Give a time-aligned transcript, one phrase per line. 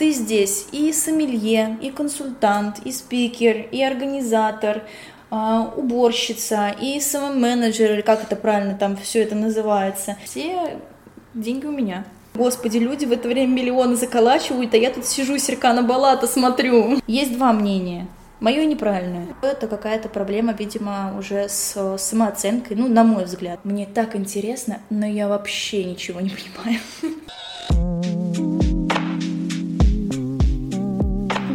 [0.00, 4.82] ты здесь и сомелье, и консультант, и спикер, и организатор,
[5.30, 10.16] а, уборщица, и самоменеджер, или как это правильно там все это называется.
[10.24, 10.78] Все
[11.34, 12.06] деньги у меня.
[12.34, 16.98] Господи, люди в это время миллионы заколачивают, а я тут сижу, Серкана Балата смотрю.
[17.06, 18.08] Есть два мнения.
[18.40, 19.26] Мое неправильное.
[19.42, 23.60] Это какая-то проблема, видимо, уже с самооценкой, ну, на мой взгляд.
[23.64, 26.80] Мне так интересно, но я вообще ничего не понимаю.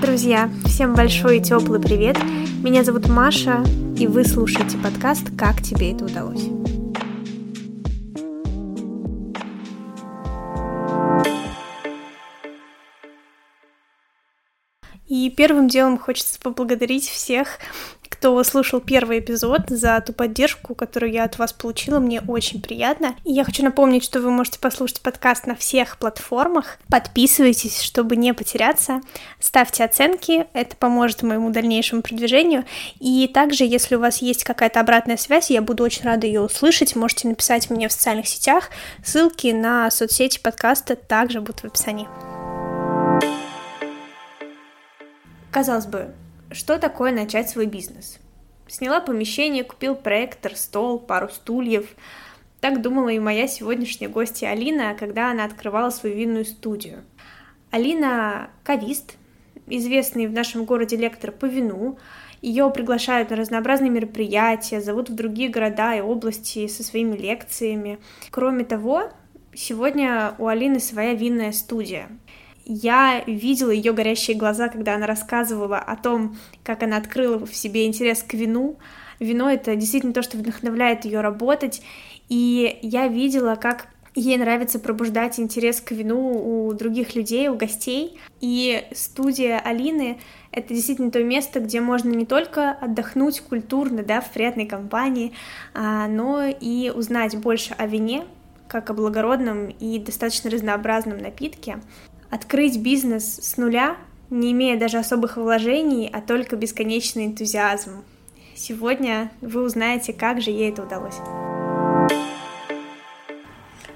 [0.01, 2.17] Друзья, всем большой и теплый привет.
[2.61, 3.63] Меня зовут Маша,
[3.97, 6.49] и вы слушаете подкаст «Как тебе это удалось?».
[15.07, 17.59] И первым делом хочется поблагодарить всех,
[18.25, 21.99] кто слушал первый эпизод, за ту поддержку, которую я от вас получила.
[21.99, 23.15] Мне очень приятно.
[23.23, 26.79] И я хочу напомнить, что вы можете послушать подкаст на всех платформах.
[26.89, 29.01] Подписывайтесь, чтобы не потеряться.
[29.39, 32.65] Ставьте оценки, это поможет моему дальнейшему продвижению.
[32.99, 36.95] И также, если у вас есть какая-то обратная связь, я буду очень рада ее услышать.
[36.95, 38.71] Можете написать мне в социальных сетях.
[39.03, 42.07] Ссылки на соцсети подкаста также будут в описании.
[45.51, 46.11] Казалось бы,
[46.51, 48.19] что такое начать свой бизнес?
[48.67, 51.95] Сняла помещение, купил проектор, стол, пару стульев.
[52.61, 57.03] Так думала и моя сегодняшняя гостья Алина, когда она открывала свою винную студию.
[57.71, 59.17] Алина– кавист,
[59.67, 61.97] известный в нашем городе лектор по вину.
[62.41, 67.99] Ее приглашают на разнообразные мероприятия, зовут в другие города и области со своими лекциями.
[68.29, 69.09] Кроме того,
[69.53, 72.09] сегодня у Алины своя винная студия–
[72.65, 77.85] я видела ее горящие глаза, когда она рассказывала о том, как она открыла в себе
[77.85, 78.77] интерес к вину.
[79.19, 81.81] Вино— это действительно то, что вдохновляет ее работать,
[82.27, 88.17] и я видела, как ей нравится пробуждать интерес к вину у других людей, у гостей.
[88.41, 90.19] И студия Алины—
[90.51, 95.33] это действительно то место, где можно не только отдохнуть культурно, да, в приятной компании,
[95.73, 98.23] а, но и узнать больше о вине,
[98.67, 101.79] как о благородном и достаточно разнообразном напитке
[102.35, 103.95] открыть бизнес с нуля,
[104.29, 108.03] не имея даже особых вложений, а только бесконечный энтузиазм.
[108.55, 111.15] Сегодня вы узнаете, как же ей это удалось.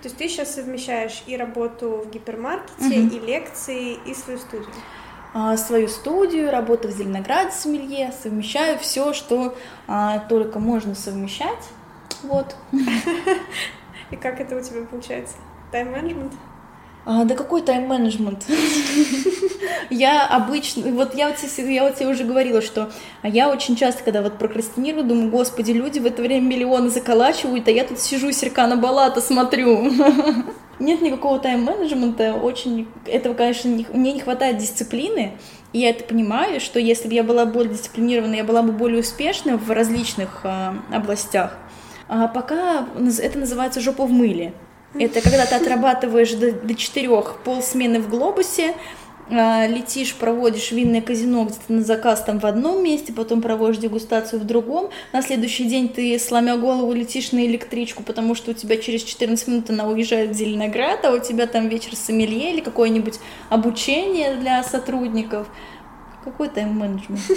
[0.02, 3.16] То есть ты сейчас совмещаешь и работу в гипермаркете, угу.
[3.16, 4.72] и лекции, и свою студию?
[5.34, 9.54] А, свою студию, работу в Зеленограде Сомелье, совмещаю все, что
[9.88, 11.68] а, только можно совмещать.
[12.24, 12.56] Вот.
[14.12, 15.36] И как это у тебя получается?
[15.72, 16.34] Тайм-менеджмент?
[17.12, 18.46] А, да какой тайм-менеджмент?
[19.90, 22.92] я обычно, вот я вот, я вот тебе уже говорила, что
[23.24, 27.72] я очень часто, когда вот прокрастинирую, думаю, господи, люди в это время миллионы заколачивают, а
[27.72, 29.92] я тут сижу, Серкана Балата смотрю.
[30.80, 35.32] Нет никакого тайм-менеджмента, очень, этого, конечно, не, мне не хватает дисциплины,
[35.74, 39.00] и я это понимаю, что если бы я была более дисциплинирована, я была бы более
[39.00, 41.58] успешна в различных а, областях.
[42.08, 42.88] А пока
[43.20, 44.54] это называется жопа в мыле.
[44.96, 48.74] Это когда ты отрабатываешь до, до четырех полсмены в глобусе,
[49.32, 54.40] а, летишь, проводишь винное казино где-то на заказ там в одном месте, потом проводишь дегустацию
[54.40, 58.78] в другом, на следующий день ты, сломя голову, летишь на электричку, потому что у тебя
[58.78, 63.20] через 14 минут она уезжает в Зеленоград, а у тебя там вечер сомелье или какое-нибудь
[63.50, 65.48] обучение для сотрудников.
[66.24, 67.22] Какой тайм-менеджмент?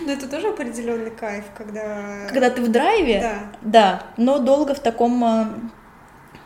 [0.00, 2.26] Ну, это тоже определенный кайф, когда...
[2.28, 3.20] Когда ты в драйве?
[3.20, 3.52] Да.
[3.62, 5.48] Да, но долго в таком а,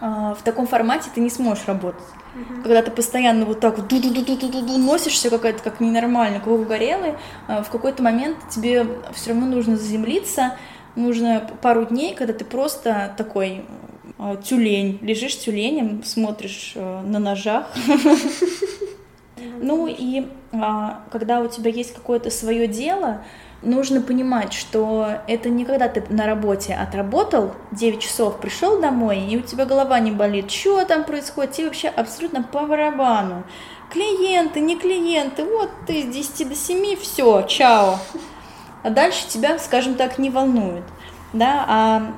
[0.01, 2.03] в таком формате ты не сможешь работать.
[2.35, 2.63] Uh-huh.
[2.63, 7.15] Когда ты постоянно вот так вот носишься какая-то как ненормально, как угорелый,
[7.49, 10.57] а, в какой-то момент тебе все равно нужно заземлиться,
[10.95, 13.65] нужно пару дней, когда ты просто такой
[14.17, 17.67] а, тюлень, лежишь тюленем, смотришь на ножах.
[19.63, 20.27] Ну и
[21.11, 23.25] когда у тебя есть какое-то свое дело,
[23.63, 29.37] нужно понимать, что это не когда ты на работе отработал 9 часов, пришел домой, и
[29.37, 33.45] у тебя голова не болит, что там происходит, тебе вообще абсолютно по барабану.
[33.93, 37.99] Клиенты, не клиенты, вот ты с 10 до 7, все, чао.
[38.83, 40.85] А дальше тебя, скажем так, не волнует.
[41.33, 41.65] Да?
[41.69, 42.13] А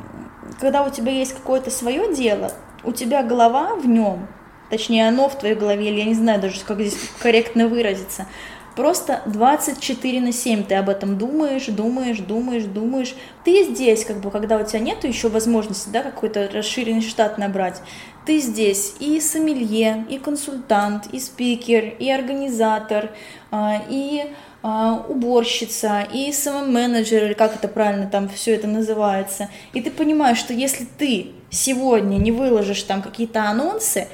[0.61, 2.53] когда у тебя есть какое-то свое дело,
[2.85, 4.29] у тебя голова в нем,
[4.71, 8.27] точнее оно в твоей голове, или я не знаю даже, как здесь корректно выразиться,
[8.75, 13.15] Просто 24 на 7 ты об этом думаешь, думаешь, думаешь, думаешь.
[13.45, 17.83] Ты здесь, как бы, когда у тебя нет еще возможности, да, какой-то расширенный штат набрать,
[18.25, 23.11] ты здесь и сомелье, и консультант, и спикер, и организатор,
[23.51, 24.33] а, и
[24.63, 29.51] а, уборщица, и самоменеджер, или как это правильно там все это называется.
[29.73, 34.09] И ты понимаешь, что если ты сегодня не выложишь там какие-то анонсы,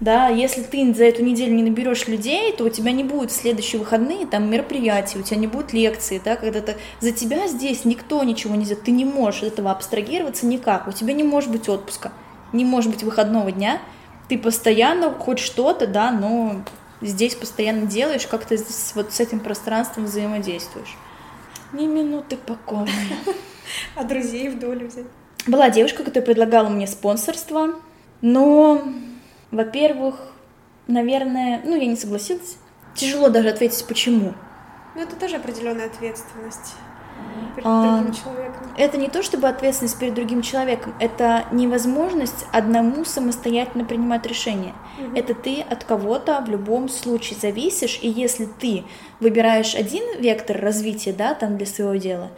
[0.00, 3.36] да, если ты за эту неделю не наберешь людей, то у тебя не будет в
[3.36, 7.84] следующие выходные там мероприятий, у тебя не будет лекции, да, когда то за тебя здесь
[7.84, 11.50] никто ничего не сделает, ты не можешь от этого абстрагироваться никак, у тебя не может
[11.50, 12.12] быть отпуска,
[12.54, 13.78] не может быть выходного дня,
[14.28, 16.62] ты постоянно хоть что-то, да, но
[17.02, 18.58] здесь постоянно делаешь, как ты
[18.94, 20.96] вот с этим пространством взаимодействуешь.
[21.72, 22.88] Ни минуты покоя.
[23.94, 25.04] А друзей в долю взять?
[25.46, 27.74] Была девушка, которая предлагала мне спонсорство,
[28.20, 28.82] но
[29.50, 30.16] во-первых,
[30.86, 32.56] наверное, ну, я не согласилась.
[32.94, 34.34] Тяжело даже ответить, почему.
[34.94, 36.74] Ну, это тоже определенная ответственность
[37.54, 38.66] перед а, другим человеком.
[38.76, 44.74] Это не то чтобы ответственность перед другим человеком, это невозможность одному самостоятельно принимать решения.
[44.98, 45.16] Угу.
[45.16, 48.84] Это ты от кого-то в любом случае зависишь, и если ты
[49.20, 52.30] выбираешь один вектор развития, да, там для своего дела,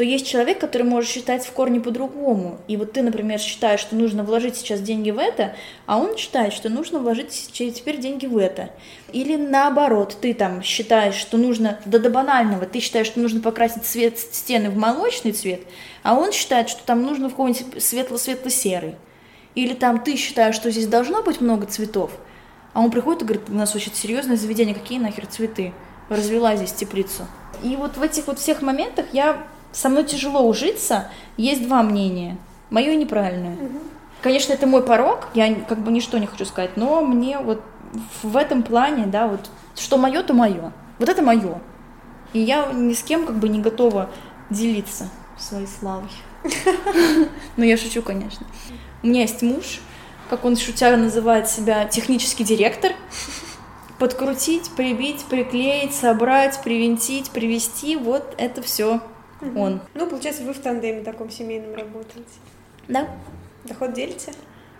[0.00, 2.56] то есть человек, который может считать в корне по-другому.
[2.68, 5.54] И вот ты, например, считаешь, что нужно вложить сейчас деньги в это,
[5.84, 8.70] а он считает, что нужно вложить теперь деньги в это.
[9.12, 13.84] Или наоборот, ты там считаешь, что нужно, да до банального, ты считаешь, что нужно покрасить
[13.84, 15.60] цвет стены в молочный цвет,
[16.02, 18.94] а он считает, что там нужно в какой-нибудь светло-светло-серый.
[19.54, 22.10] Или там ты считаешь, что здесь должно быть много цветов,
[22.72, 25.74] а он приходит и говорит, у нас очень серьезное заведение, какие нахер цветы?
[26.08, 27.26] Развела здесь теплицу.
[27.62, 32.36] И вот в этих вот всех моментах я со мной тяжело ужиться, есть два мнения.
[32.70, 33.54] Мое неправильное.
[33.54, 33.78] Угу.
[34.22, 37.62] Конечно, это мой порог, я как бы ничто не хочу сказать, но мне вот
[38.22, 40.72] в этом плане, да, вот что мое, то мое.
[40.98, 41.60] Вот это мое.
[42.32, 44.10] И я ни с кем как бы не готова
[44.50, 45.08] делиться
[45.38, 46.10] своей славой.
[47.56, 48.46] Ну, я шучу, конечно.
[49.02, 49.80] У меня есть муж,
[50.28, 52.92] как он шутя называет себя, технический директор.
[53.98, 59.02] Подкрутить, прибить, приклеить, собрать, привинтить, привести, вот это все
[59.40, 59.60] угу.
[59.60, 59.80] он.
[59.94, 62.28] Ну, получается, вы в тандеме таком семейном работаете.
[62.88, 63.08] Да.
[63.64, 64.32] Доход делите?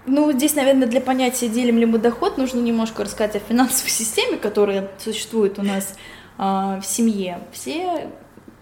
[0.06, 4.38] Ну, здесь, наверное, для понятия, делим ли мы доход, нужно немножко рассказать о финансовой системе,
[4.38, 5.94] которая существует у нас
[6.38, 7.40] э, в семье.
[7.52, 8.08] Все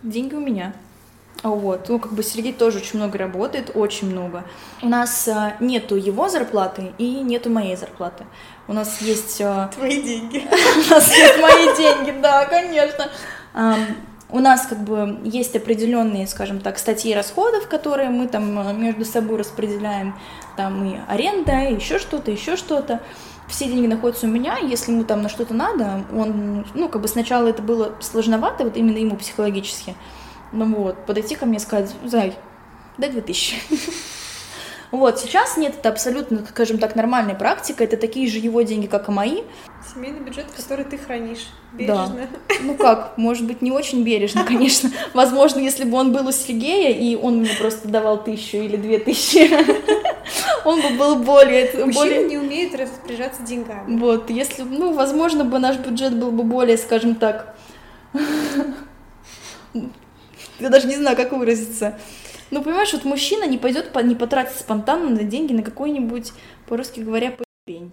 [0.03, 0.75] деньги у меня.
[1.45, 4.43] Вот, ну, как бы Сергей тоже очень много работает, очень много.
[4.83, 8.27] У нас а, нету его зарплаты и нету моей зарплаты.
[8.67, 9.41] У нас есть...
[9.41, 9.69] А...
[9.69, 10.39] Твои деньги.
[10.49, 13.09] У нас есть мои деньги, да, конечно
[14.31, 19.05] у нас как бы есть определенные, скажем так, статьи расходов, которые мы там э, между
[19.05, 20.19] собой распределяем,
[20.57, 23.01] там и аренда, и еще что-то, еще что-то.
[23.49, 27.09] Все деньги находятся у меня, если ему там на что-то надо, он, ну, как бы
[27.09, 29.97] сначала это было сложновато, вот именно ему психологически,
[30.53, 32.35] ну вот, подойти ко мне и сказать, Зай,
[32.99, 33.57] дай 2000.
[34.91, 39.09] Вот, сейчас нет, это абсолютно, скажем так, нормальная практика, это такие же его деньги, как
[39.09, 39.43] и мои.
[39.95, 42.29] Семейный бюджет, который ты хранишь бережно.
[42.49, 42.55] Да.
[42.63, 44.91] Ну как, может быть, не очень бережно, конечно.
[45.15, 48.99] Возможно, если бы он был у Сергея, и он мне просто давал тысячу или две
[48.99, 49.51] тысячи,
[50.65, 51.67] он бы был более...
[51.85, 52.25] Мужчина более...
[52.25, 53.99] не умеет распоряжаться деньгами.
[53.99, 57.55] Вот, если, ну, возможно, бы наш бюджет был бы более, скажем так...
[60.59, 61.99] Я даже не знаю, как выразиться
[62.51, 66.33] ну, понимаешь, вот мужчина не пойдет, не потратит спонтанно на деньги на какой-нибудь,
[66.67, 67.35] по-русски говоря,
[67.67, 67.91] пень.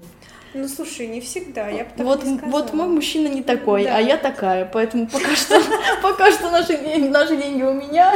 [0.53, 3.97] Ну, слушай, не всегда, я бы так вот, не вот мой мужчина не такой, да.
[3.97, 5.61] а я такая, поэтому пока что,
[6.01, 8.13] пока что наши деньги, наши деньги у меня,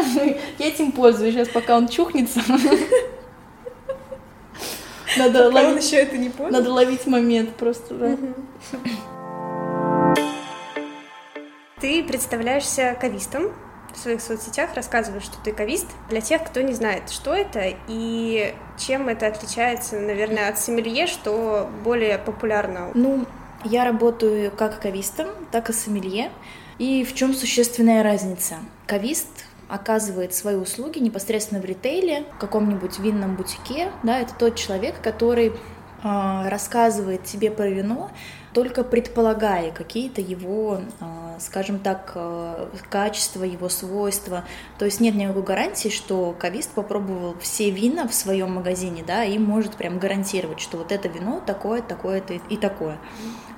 [0.57, 2.41] я этим пользуюсь, сейчас пока он чухнется.
[5.17, 6.51] Надо ловить, он еще это не понял.
[6.51, 8.17] Надо ловить момент просто, да.
[11.81, 13.51] Ты представляешься кавистом,
[13.93, 15.87] в своих соцсетях рассказываешь, что ты кавист.
[16.09, 21.69] Для тех, кто не знает, что это и чем это отличается, наверное, от сомелье, что
[21.83, 22.91] более популярно.
[22.93, 23.25] Ну,
[23.63, 26.31] я работаю как кавистом, так и сомелье.
[26.77, 28.55] И в чем существенная разница?
[28.87, 34.99] Кавист оказывает свои услуги непосредственно в ритейле, в каком-нибудь винном бутике, да, это тот человек,
[35.01, 38.09] который э, рассказывает тебе про вино,
[38.53, 44.45] только предполагая какие-то его, а, скажем так, а, качества, его свойства.
[44.77, 49.37] То есть нет никакой гарантии, что кавист попробовал все вина в своем магазине, да, и
[49.37, 52.97] может прям гарантировать, что вот это вино такое, такое и такое.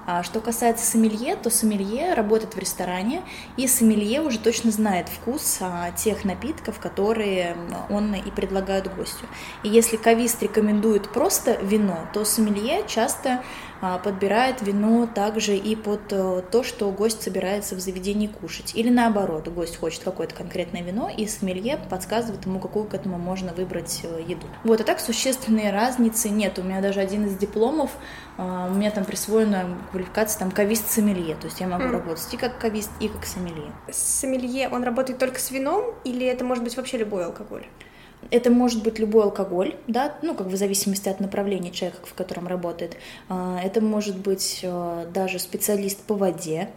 [0.07, 3.21] А что касается сомелье, то сомелье работает в ресторане,
[3.55, 7.55] и сомелье уже точно знает вкус а, тех напитков, которые
[7.89, 9.25] он и предлагает гостю.
[9.63, 13.43] И если кавист рекомендует просто вино, то сомелье часто
[13.81, 18.75] подбирает вино также и под э, то, что гость собирается в заведении кушать.
[18.75, 23.53] Или наоборот, гость хочет какое-то конкретное вино, и сомелье подсказывает ему, какую к этому можно
[23.53, 24.45] выбрать э, еду.
[24.63, 26.59] Вот, а так существенной разницы нет.
[26.59, 27.91] У меня даже один из дипломов,
[28.37, 31.91] а, у меня там присвоена квалификация там кавист-сомелье, то есть я могу mm.
[31.91, 33.71] работать и как кавист, и как сомелье.
[33.91, 37.65] Сомелье, он работает только с вином, или это может быть вообще любой алкоголь?
[38.29, 42.13] Это может быть любой алкоголь, да, ну, как бы в зависимости от направления человека, в
[42.13, 42.97] котором работает.
[43.29, 46.69] А, это может быть э, даже специалист по воде,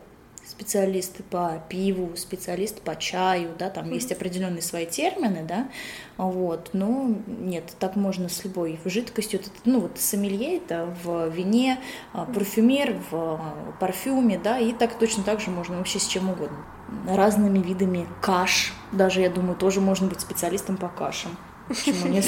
[0.46, 3.94] специалисты по пиву, специалист по чаю, да, там mm-hmm.
[3.94, 5.68] есть определенные свои термины, да,
[6.16, 11.78] вот, но нет, так можно с любой жидкостью, ну, вот сомелье это в вине,
[12.12, 16.30] а, парфюмер в а, парфюме, да, и так точно так же можно вообще с чем
[16.30, 16.58] угодно.
[17.08, 21.32] Разными видами каш, даже, я думаю, тоже можно быть специалистом по кашам.
[21.68, 22.24] Почему нет?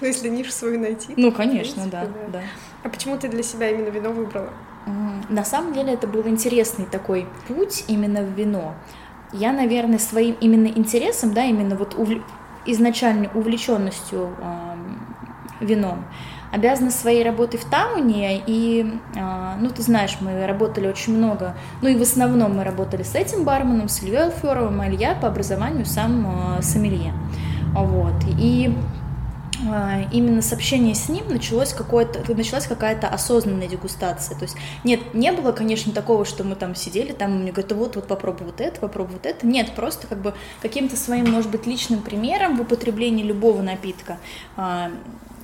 [0.00, 1.12] Ну, если нишу свою найти.
[1.16, 2.40] Ну, конечно, да, да.
[2.82, 4.50] А почему ты для себя именно вино выбрала?
[5.28, 8.74] На самом деле это был интересный такой путь именно в вино.
[9.32, 12.22] Я, наверное, своим именно интересом, да, именно вот увл...
[12.64, 14.74] изначальной увлеченностью э,
[15.60, 16.06] вином,
[16.52, 21.88] обязана своей работой в Тауне, и, э, ну, ты знаешь, мы работали очень много, ну,
[21.88, 25.86] и в основном мы работали с этим барменом, с Ильей Алферовым, а Илья по образованию
[25.86, 27.12] сам э, сомелье,
[27.74, 28.74] вот, и
[29.66, 34.36] а, именно с общения с ним началось какое-то, началась какая-то осознанная дегустация.
[34.38, 37.96] То есть нет, не было, конечно, такого, что мы там сидели, там мне говорят, вот,
[37.96, 39.46] вот попробуй вот это, попробуй вот это.
[39.46, 44.18] Нет, просто как бы каким-то своим, может быть, личным примером в употреблении любого напитка
[44.56, 44.90] а,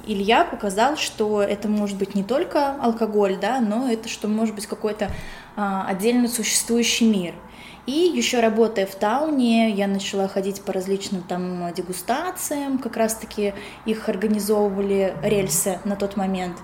[0.07, 4.67] Илья показал, что это может быть не только алкоголь, да, но это что может быть
[4.67, 5.11] какой-то
[5.57, 7.35] а, отдельно существующий мир.
[7.87, 13.53] И еще работая в Тауне, я начала ходить по различным там дегустациям, как раз-таки
[13.85, 16.57] их организовывали рельсы на тот момент.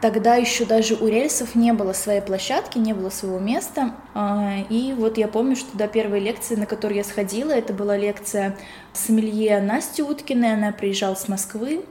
[0.00, 3.94] Тогда еще даже у рельсов не было своей площадки, не было своего места.
[4.14, 7.96] А, и вот я помню, что до первой лекции, на которую я сходила, это была
[7.96, 8.56] лекция
[8.92, 11.84] сомелье Насти Уткиной, она приезжала с Москвы,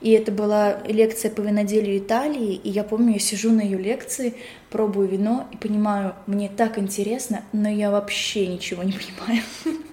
[0.00, 4.34] и это была лекция по виноделию Италии, и я помню, я сижу на ее лекции,
[4.68, 9.42] пробую вино и понимаю, мне так интересно, но я вообще ничего не понимаю.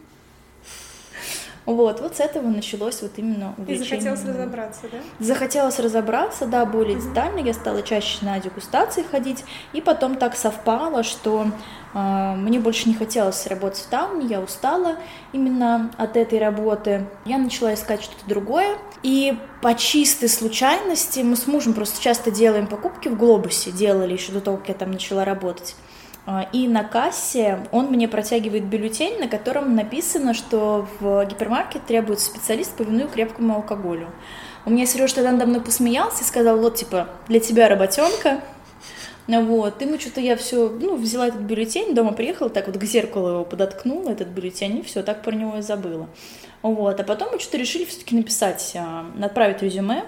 [1.69, 3.85] Вот, вот с этого началось вот именно увлечение.
[3.85, 4.97] И захотелось разобраться, да?
[5.19, 7.07] Захотелось разобраться, да, более угу.
[7.07, 7.39] детально.
[7.41, 11.45] Я стала чаще на дегустации ходить, и потом так совпало, что
[11.93, 14.95] э, мне больше не хотелось работать в тауне, я устала
[15.31, 17.05] именно от этой работы.
[17.25, 22.65] Я начала искать что-то другое, и по чистой случайности мы с мужем просто часто делаем
[22.65, 25.75] покупки в Глобусе, делали еще до того, как я там начала работать.
[26.25, 32.27] А, и на кассе он мне протягивает бюллетень, на котором написано, что в гипермаркет требуется
[32.27, 34.09] специалист по вину и крепкому алкоголю.
[34.65, 38.41] У меня Сереж тогда надо мной посмеялся и сказал, вот, типа, для тебя работенка,
[39.27, 42.83] вот, и мы что-то я все, ну, взяла этот бюллетень, дома приехала, так вот к
[42.83, 46.09] зеркалу его подоткнула, этот бюллетень, и все, так про него и забыла.
[46.63, 50.03] Вот, а потом мы что-то решили все-таки написать, а, отправить резюме.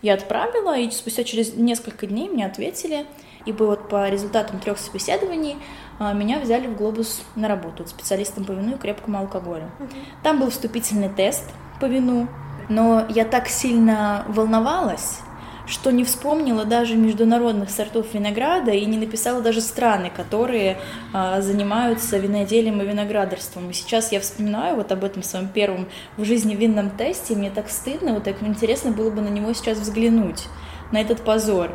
[0.00, 3.04] Я отправила, и спустя через несколько дней мне ответили,
[3.46, 5.56] и вот по результатам трех собеседований
[5.98, 9.70] а, меня взяли в «Глобус» на работу специалистом по вину и крепкому алкоголю.
[9.78, 9.88] Угу.
[10.22, 11.44] Там был вступительный тест
[11.80, 12.28] по вину,
[12.68, 15.20] но я так сильно волновалась,
[15.66, 20.78] что не вспомнила даже международных сортов винограда и не написала даже страны, которые
[21.12, 23.70] а, занимаются виноделием и виноградарством.
[23.70, 27.50] И сейчас я вспоминаю вот об этом своем первом в жизни винном тесте, и мне
[27.50, 30.46] так стыдно, вот так интересно было бы на него сейчас взглянуть,
[30.92, 31.70] на этот позор.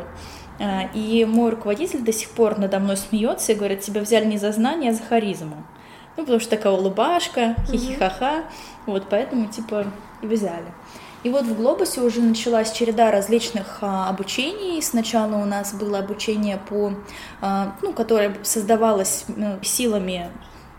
[0.58, 4.38] А, и мой руководитель до сих пор надо мной смеется и говорит, тебя взяли не
[4.38, 5.56] за знание, а за харизму.
[6.16, 8.44] Ну, потому что такая улыбашка, хихихаха,
[8.86, 9.86] вот поэтому, типа,
[10.22, 10.72] и взяли.
[11.22, 14.80] И вот в Глобусе уже началась череда различных а, обучений.
[14.80, 16.92] Сначала у нас было обучение по,
[17.40, 20.30] а, ну, которое создавалось ну, силами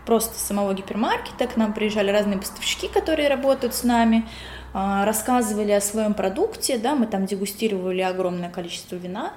[0.06, 1.46] просто самого гипермаркета.
[1.46, 4.26] К нам приезжали разные поставщики, которые работают с нами.
[4.72, 9.32] А, рассказывали о своем продукте, да, мы там дегустировали огромное количество вина,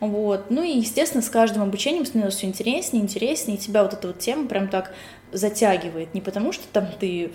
[0.00, 0.50] вот.
[0.50, 4.18] Ну и, естественно, с каждым обучением становилось все интереснее, интереснее, и тебя вот эта вот
[4.18, 4.94] тема прям так
[5.32, 6.14] затягивает.
[6.14, 7.30] Не потому, что там ты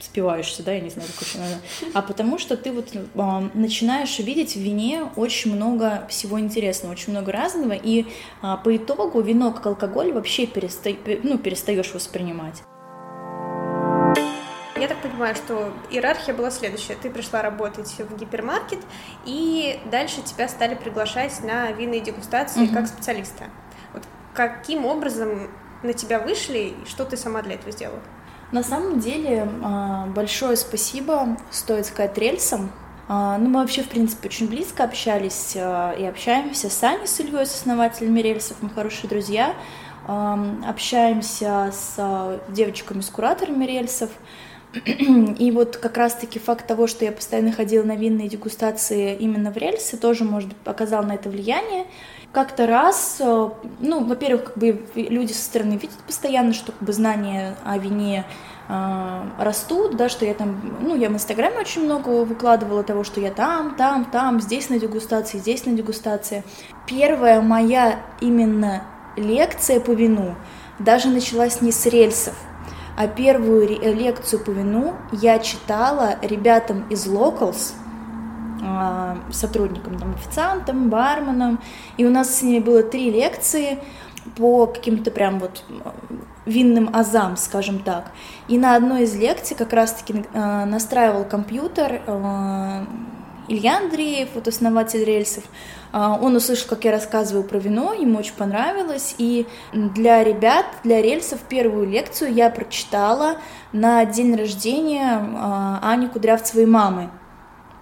[0.00, 4.54] спиваешься, да, я не знаю, как это а потому что ты вот э, начинаешь видеть
[4.54, 8.04] в вине очень много всего интересного, очень много разного, и
[8.42, 10.90] э, по итогу вино как алкоголь вообще переста...
[11.22, 12.62] ну, перестаешь воспринимать.
[14.84, 16.94] Я так понимаю, что иерархия была следующая.
[16.94, 18.80] Ты пришла работать в гипермаркет,
[19.24, 22.74] и дальше тебя стали приглашать на винные дегустации угу.
[22.74, 23.44] как специалиста.
[23.94, 24.02] Вот
[24.34, 25.48] каким образом
[25.82, 28.00] на тебя вышли, и что ты сама для этого сделала?
[28.52, 32.70] На самом деле, а, большое спасибо стоит сказать рельсам.
[33.08, 37.18] А, ну, мы вообще, в принципе, очень близко общались а, и общаемся с Аней, с
[37.20, 39.54] Ильей, с основателями рельсов, мы хорошие друзья.
[40.06, 44.10] Общаемся с девочками, с кураторами рельсов.
[45.38, 49.56] И вот как раз-таки факт того, что я постоянно ходила на винные дегустации именно в
[49.56, 51.86] рельсы, тоже, может оказал на это влияние.
[52.32, 56.92] Как-то раз, э, ну, во-первых, как бы люди со стороны видят постоянно, что как бы
[56.92, 58.24] знания о вине
[58.68, 63.20] э, растут, да, что я там, ну, я в Инстаграме очень много выкладывала того, что
[63.20, 66.42] я там, там, там, здесь на дегустации, здесь на дегустации.
[66.86, 68.82] Первая моя именно
[69.16, 70.34] лекция по вину
[70.80, 72.34] даже началась не с рельсов,
[72.96, 77.72] а первую лекцию по вину я читала ребятам из Locals,
[78.62, 81.60] а, сотрудникам, там, официантам, барменам,
[81.96, 83.78] и у нас с ними было три лекции
[84.36, 85.64] по каким-то прям вот
[86.46, 88.10] винным азам, скажем так.
[88.48, 92.84] И на одной из лекций как раз-таки э, настраивал компьютер э,
[93.48, 95.44] Илья Андреев, вот основатель рельсов,
[95.94, 101.38] он услышал, как я рассказываю про вино, ему очень понравилось, и для ребят, для рельсов
[101.48, 103.36] первую лекцию я прочитала
[103.72, 107.10] на день рождения а, Ани Кудрявцевой мамы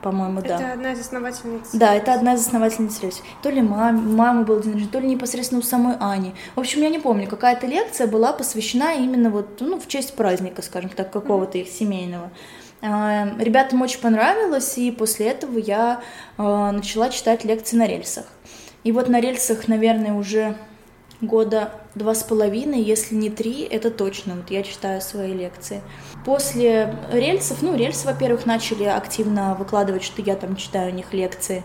[0.02, 0.56] по-моему, да.
[0.56, 1.70] Это одна из основательниц.
[1.72, 3.24] Да, это одна из основательниц рельсов.
[3.40, 6.34] То ли мам, мамы был день рождения, то ли непосредственно у самой Ани.
[6.56, 10.60] В общем, я не помню, какая-то лекция была посвящена именно вот, ну, в честь праздника,
[10.62, 12.32] скажем так, какого-то их семейного.
[12.82, 16.02] А, ребятам очень понравилось, и после этого я
[16.36, 18.26] а, начала читать лекции на рельсах.
[18.82, 20.56] И вот на рельсах, наверное, уже
[21.20, 25.80] года два с половиной, если не три, это точно, вот я читаю свои лекции.
[26.24, 31.62] После рельсов, ну, рельсы, во-первых, начали активно выкладывать, что я там читаю у них лекции.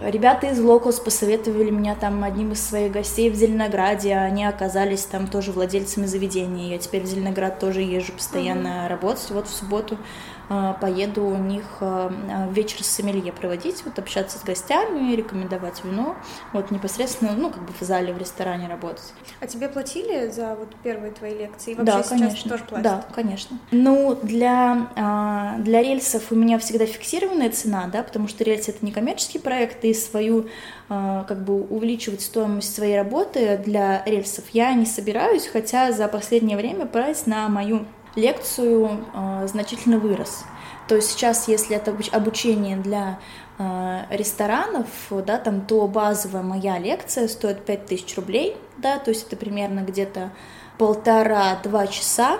[0.00, 5.28] Ребята из Локус посоветовали меня там одним из своих гостей в Зеленограде, они оказались там
[5.28, 6.72] тоже владельцами заведения.
[6.72, 8.88] Я теперь в Зеленоград тоже езжу постоянно mm-hmm.
[8.88, 9.30] работать.
[9.30, 10.00] Вот в субботу а,
[10.48, 16.16] поеду у них а, а, вечер с сомелье проводить, вот общаться с гостями, рекомендовать вино,
[16.52, 19.12] вот непосредственно, ну, как бы в зале, в ресторане работать.
[19.40, 21.72] А тебе платили за вот первые твои лекции?
[21.72, 22.50] И вообще да, сейчас конечно.
[22.50, 22.84] тоже платят?
[22.84, 23.58] Да, конечно.
[23.70, 28.92] Ну, для, для рельсов у меня всегда фиксированная цена, да, потому что рельсы— это не
[28.92, 30.48] коммерческий проект, и свою
[30.88, 36.86] как бы увеличивать стоимость своей работы для рельсов я не собираюсь, хотя за последнее время
[36.86, 37.86] прайс на мою
[38.16, 40.44] лекцию э, значительно вырос.
[40.88, 43.18] То есть сейчас, если это обучение для
[43.58, 49.36] э, ресторанов, да, там, то базовая моя лекция стоит 5000 рублей, да, то есть это
[49.36, 50.30] примерно где-то
[50.78, 52.38] полтора-два часа.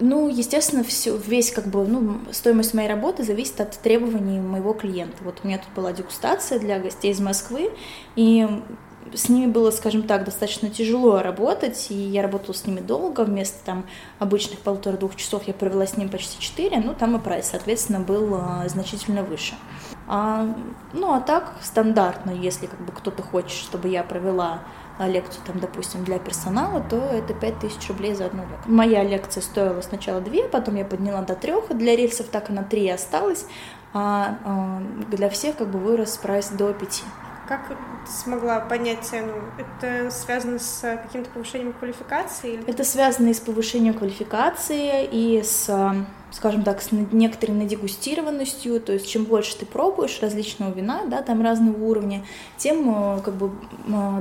[0.00, 5.16] Ну, естественно, все, весь как бы, ну, стоимость моей работы зависит от требований моего клиента.
[5.20, 7.70] Вот у меня тут была дегустация для гостей из Москвы,
[8.16, 8.48] и
[9.12, 13.64] с ними было, скажем так, достаточно тяжело работать, и я работала с ними долго, вместо
[13.64, 13.84] там
[14.18, 18.34] обычных полутора-двух часов я провела с ним почти четыре, ну там и прайс, соответственно, был
[18.34, 19.54] а, значительно выше.
[20.06, 20.54] А,
[20.92, 24.60] ну а так стандартно, если как бы кто-то хочет, чтобы я провела
[24.98, 28.74] а, лекцию, там, допустим, для персонала, то это 5000 рублей за одну лекцию.
[28.74, 32.62] Моя лекция стоила сначала 2, потом я подняла до 3, для рельсов так и на
[32.62, 33.46] 3 осталось,
[33.92, 37.04] а, а для всех как бы вырос прайс до 5.
[37.46, 37.74] Как ты
[38.10, 39.34] смогла поднять цену?
[39.58, 42.54] Это связано с каким-то повышением квалификации?
[42.54, 42.64] Или...
[42.66, 45.68] Это связано и с повышением квалификации, и с,
[46.30, 48.80] скажем так, с некоторой надегустированностью.
[48.80, 52.24] То есть чем больше ты пробуешь различного вина, да, там разного уровня,
[52.56, 53.50] тем э, как бы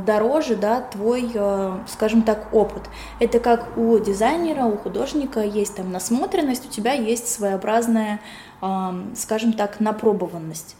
[0.05, 2.83] дороже, да, твой, э, скажем так, опыт.
[3.21, 8.19] Это как у дизайнера, у художника есть там насмотренность, у тебя есть своеобразная,
[9.15, 10.75] скажем так, напробованность.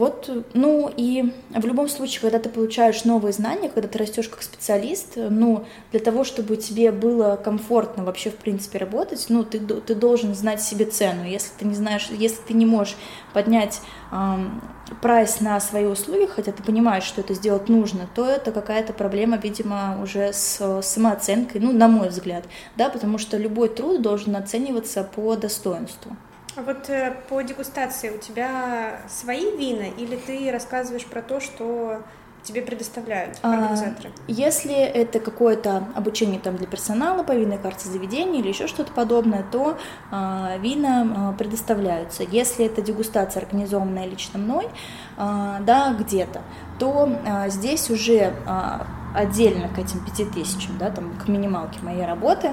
[0.00, 4.40] Вот, ну и в любом случае, когда ты получаешь новые знания, когда ты растешь как
[4.40, 9.94] специалист, ну, для того, чтобы тебе было комфортно вообще, в принципе, работать, ну, ты, ты
[9.94, 11.24] должен знать себе цену.
[11.26, 12.96] Если ты не знаешь, если ты не можешь
[13.34, 14.62] поднять эм,
[15.02, 19.36] прайс на свои услуги, хотя ты понимаешь, что это сделать нужно, то это какая-то проблема,
[19.36, 25.04] видимо, уже с самооценкой, ну, на мой взгляд, да, потому что любой труд должен оцениваться
[25.04, 26.16] по достоинству.
[26.56, 32.02] А вот э, по дегустации у тебя свои вина или ты рассказываешь про то, что
[32.42, 34.08] тебе предоставляют а, организаторы?
[34.08, 38.92] А, если это какое-то обучение там для персонала по винной карте заведения или еще что-то
[38.92, 39.78] подобное, то
[40.10, 42.22] а, вина а, предоставляются.
[42.22, 44.68] Если это дегустация, организованная лично мной,
[45.16, 46.42] а, да, где-то,
[46.78, 52.04] то а, здесь уже а, отдельно к этим пяти тысячам, да, там, к минималке моей
[52.04, 52.50] работы,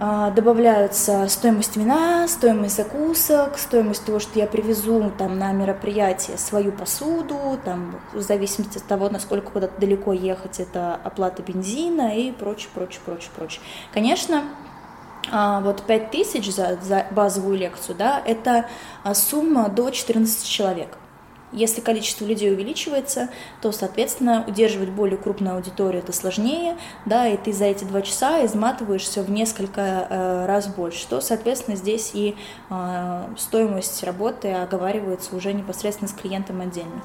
[0.00, 7.58] добавляются стоимость вина, стоимость закусок, стоимость того, что я привезу там на мероприятие свою посуду,
[7.64, 13.02] там в зависимости от того, насколько куда-то далеко ехать, это оплата бензина и прочее, прочее,
[13.04, 13.60] прочее, прочее.
[13.92, 14.44] Конечно,
[15.30, 18.66] а, вот 5 тысяч за, за базовую лекцию, да, это
[19.04, 20.96] а, сумма до 14 человек.
[21.52, 23.28] Если количество людей увеличивается,
[23.60, 28.44] то, соответственно, удерживать более крупную аудиторию это сложнее, да, и ты за эти два часа
[28.44, 32.36] изматываешься в несколько э, раз больше, то, соответственно, здесь и
[32.70, 37.02] э, стоимость работы оговаривается уже непосредственно с клиентом отдельно.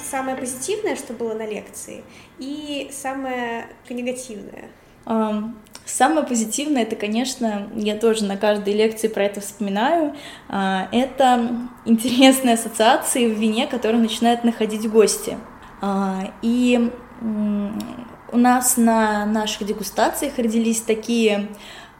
[0.00, 2.02] Самое позитивное, что было на лекции,
[2.38, 4.68] и самое негативное.
[5.04, 10.14] Самое позитивное, это, конечно, я тоже на каждой лекции про это вспоминаю,
[10.48, 11.50] а, это
[11.84, 15.36] интересные ассоциации в вине, которые начинают находить гости.
[15.80, 21.48] А, и у нас на наших дегустациях родились такие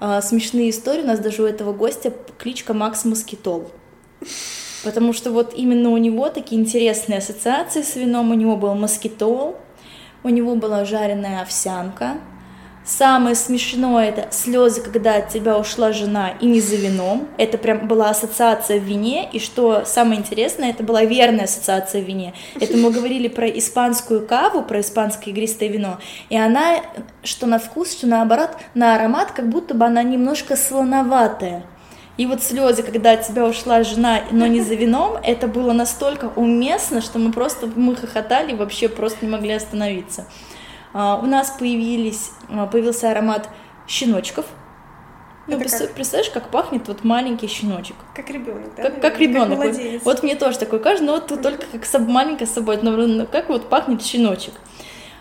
[0.00, 1.02] а, смешные истории.
[1.02, 3.70] У нас даже у этого гостя кличка Макс Москитол.
[4.84, 8.30] Потому что вот именно у него такие интересные ассоциации с вином.
[8.30, 9.56] У него был москитол,
[10.24, 12.18] у него была жареная овсянка,
[12.84, 17.28] Самое смешное это слезы, когда от тебя ушла жена и не за вином.
[17.38, 19.28] Это прям была ассоциация в вине.
[19.32, 22.34] И что самое интересное, это была верная ассоциация в вине.
[22.60, 25.98] Это мы говорили про испанскую каву, про испанское игристое вино.
[26.28, 26.80] И она,
[27.22, 31.64] что на вкус, что наоборот, на аромат, как будто бы она немножко слоноватая.
[32.16, 36.32] И вот слезы, когда от тебя ушла жена, но не за вином, это было настолько
[36.34, 40.26] уместно, что мы просто мы хохотали, вообще просто не могли остановиться.
[40.92, 43.48] А, у нас появились, а, появился аромат
[43.86, 44.46] щеночков.
[45.48, 45.94] Ну, как?
[45.94, 47.96] представляешь, как пахнет вот маленький щеночек.
[48.14, 48.84] Как ребенок, да?
[48.84, 49.58] Как, как ребенок.
[49.58, 52.78] Как вот, вот мне тоже такой кажется, но вот тут только как соб, маленькая собой,
[52.80, 54.54] но как вот пахнет щеночек.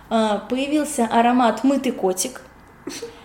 [0.10, 2.42] А, появился аромат мытый котик.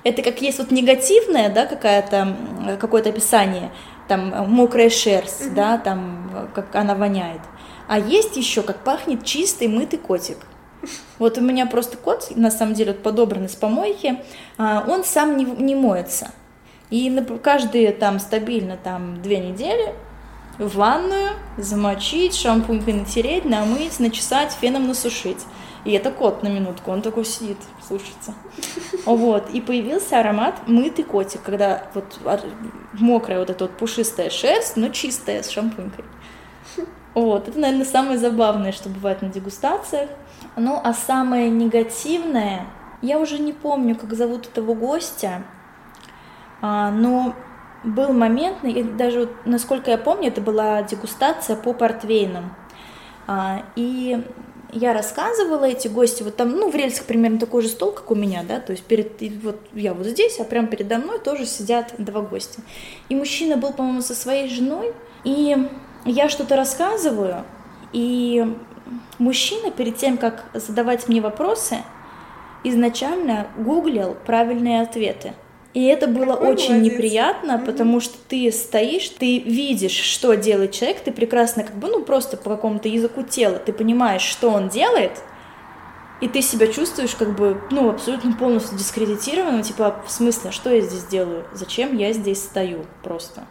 [0.04, 2.36] Это как есть вот негативное, да, какая-то,
[2.80, 3.72] какое-то описание,
[4.06, 7.40] там мокрая шерсть, да, там как она воняет.
[7.88, 10.38] А есть еще, как пахнет чистый мытый котик.
[11.18, 14.20] Вот у меня просто кот, на самом деле, вот подобранный с помойки,
[14.58, 16.30] а, он сам не, не моется.
[16.90, 19.94] И каждые там стабильно там две недели
[20.58, 25.44] в ванную замочить, шампунькой натереть, намыть, начесать, феном насушить.
[25.84, 28.34] И это кот на минутку, он такой сидит, слушается.
[29.04, 32.18] Вот, и появился аромат мытый котик, когда вот
[32.92, 36.04] мокрая вот эта вот пушистая шерсть, но чистая с шампунькой.
[37.14, 40.10] Вот, это, наверное, самое забавное, что бывает на дегустациях.
[40.56, 42.66] Ну, а самое негативное,
[43.02, 45.42] я уже не помню, как зовут этого гостя,
[46.62, 47.34] а, но
[47.84, 48.58] был момент,
[48.96, 52.54] даже вот, насколько я помню, это была дегустация по портвейнам.
[53.26, 54.24] А, и
[54.72, 58.14] я рассказывала эти гости, вот там, ну, в рельсах примерно такой же стол, как у
[58.14, 61.94] меня, да, то есть перед, вот я вот здесь, а прямо передо мной тоже сидят
[61.98, 62.62] два гостя.
[63.10, 65.68] И мужчина был, по-моему, со своей женой, и
[66.06, 67.44] я что-то рассказываю,
[67.92, 68.56] и
[69.18, 71.78] мужчина перед тем, как задавать мне вопросы,
[72.64, 75.34] изначально гуглил правильные ответы.
[75.74, 76.92] И это было Какой очень молодец.
[76.94, 77.66] неприятно, mm-hmm.
[77.66, 82.38] потому что ты стоишь, ты видишь, что делает человек, ты прекрасно как бы, ну, просто
[82.38, 85.20] по какому-то языку тела, ты понимаешь, что он делает,
[86.22, 90.80] и ты себя чувствуешь как бы, ну, абсолютно полностью дискредитированным, типа, в смысле, что я
[90.80, 93.44] здесь делаю, зачем я здесь стою просто.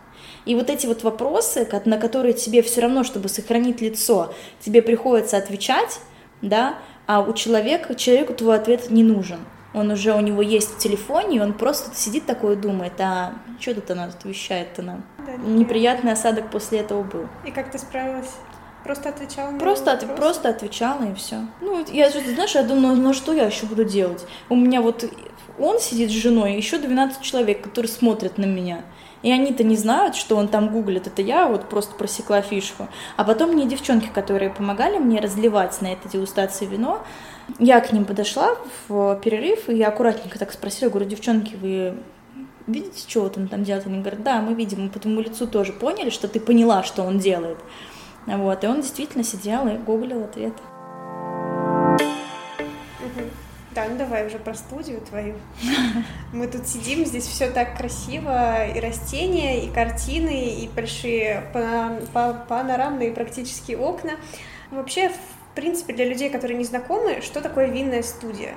[0.46, 5.38] И вот эти вот вопросы, на которые тебе все равно, чтобы сохранить лицо, тебе приходится
[5.38, 6.00] отвечать,
[6.42, 6.76] да,
[7.08, 9.40] а у человека, человеку твой ответ не нужен.
[9.74, 13.34] Он уже у него есть в телефоне, и он просто сидит такой и думает, а
[13.60, 15.04] что тут она тут вещает-то нам?
[15.26, 17.28] Да, Неприятный осадок после этого был.
[17.46, 18.32] И как ты справилась?
[18.86, 21.40] Просто отвечала на просто, от, просто отвечала и все.
[21.60, 24.26] Ну, я же, знаешь, я думаю, ну что я еще буду делать?
[24.48, 25.04] У меня вот
[25.58, 28.84] он сидит с женой, еще 12 человек, которые смотрят на меня.
[29.26, 32.90] И они-то не знают, что он там гуглит, это я вот просто просекла фишку.
[33.18, 37.04] А потом мне девчонки, которые помогали мне разливать на этой дегустации вино,
[37.58, 38.56] я к ним подошла
[38.88, 41.98] в перерыв, и я аккуратненько так спросила, говорю, девчонки, вы
[42.68, 43.88] видите, что вот он там делает?
[43.88, 47.02] Они говорят, да, мы видим, мы по твоему лицу тоже поняли, что ты поняла, что
[47.02, 47.58] он делает.
[48.28, 50.62] Вот, и он действительно сидел и гуглил ответы.
[53.76, 55.36] Да, ну давай уже про студию твою.
[56.32, 61.44] Мы тут сидим, здесь все так красиво, и растения, и картины, и большие
[62.48, 64.14] панорамные практически окна.
[64.72, 68.56] Вообще, в принципе, для людей, которые не знакомы, что такое винная студия?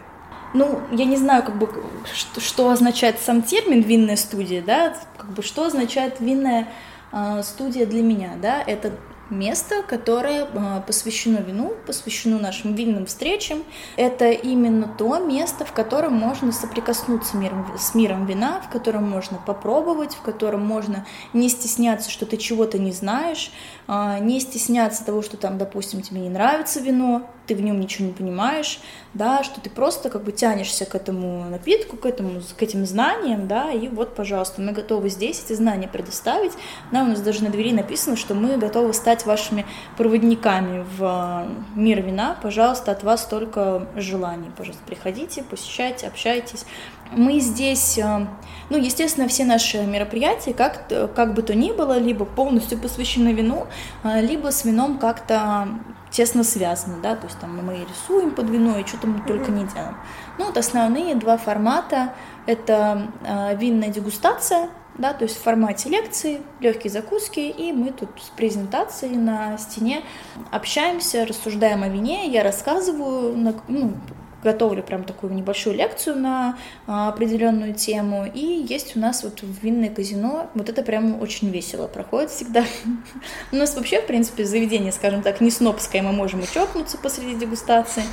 [0.54, 1.68] Ну, я не знаю, как бы,
[2.14, 6.68] что, что означает сам термин винная студия, да, как бы, что означает винная
[7.12, 8.92] э, студия для меня, да, это
[9.30, 13.62] место, которое а, посвящено вину, посвящено нашим винным встречам.
[13.96, 19.38] Это именно то место, в котором можно соприкоснуться миром, с миром вина, в котором можно
[19.38, 23.50] попробовать, в котором можно не стесняться, что ты чего-то не знаешь,
[23.86, 28.06] а, не стесняться того, что там, допустим, тебе не нравится вино, ты в нем ничего
[28.06, 28.78] не понимаешь,
[29.14, 33.48] да, что ты просто как бы тянешься к этому напитку, к, этому, к этим знаниям,
[33.48, 36.52] да, и вот, пожалуйста, мы готовы здесь эти знания предоставить.
[36.92, 41.46] Да, у нас даже на двери написано, что мы готовы стать стать вашими проводниками в
[41.74, 44.50] мир вина, пожалуйста, от вас только желаний.
[44.56, 46.64] Пожалуйста, приходите, посещайте, общайтесь.
[47.10, 48.26] Мы здесь, э,
[48.70, 53.66] ну, естественно, все наши мероприятия, как, как бы то ни было, либо полностью посвящены вину,
[54.04, 55.68] э, либо с вином как-то
[56.10, 59.66] тесно связаны, да, то есть там мы рисуем под вино и что-то мы только не
[59.66, 59.96] делаем.
[60.38, 62.14] Ну, вот основные два формата—
[62.46, 64.68] это э, винная дегустация,
[64.98, 70.02] да, то есть в формате лекции, легкие закуски, и мы тут с презентацией на стене
[70.50, 73.94] общаемся, рассуждаем о вине, я рассказываю, ну,
[74.42, 79.90] готовлю прям такую небольшую лекцию на а, определенную тему, и есть у нас вот винное
[79.90, 82.64] казино, вот это прям очень весело проходит всегда.
[83.52, 87.34] У нас вообще, в принципе, заведение, скажем так, не снобское, мы можем и чокнуться посреди
[87.34, 88.04] дегустации,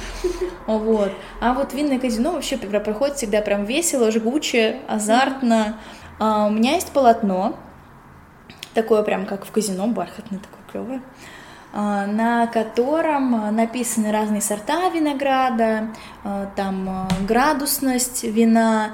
[0.65, 1.11] вот.
[1.41, 5.79] А вот винное казино вообще проходит всегда прям весело, жгуче, азартно.
[6.19, 7.55] А, у меня есть полотно,
[8.73, 11.01] такое прям как в казино, бархатное такое клевое.
[11.73, 15.89] А, на котором написаны разные сорта винограда,
[16.23, 18.91] а, там градусность вина,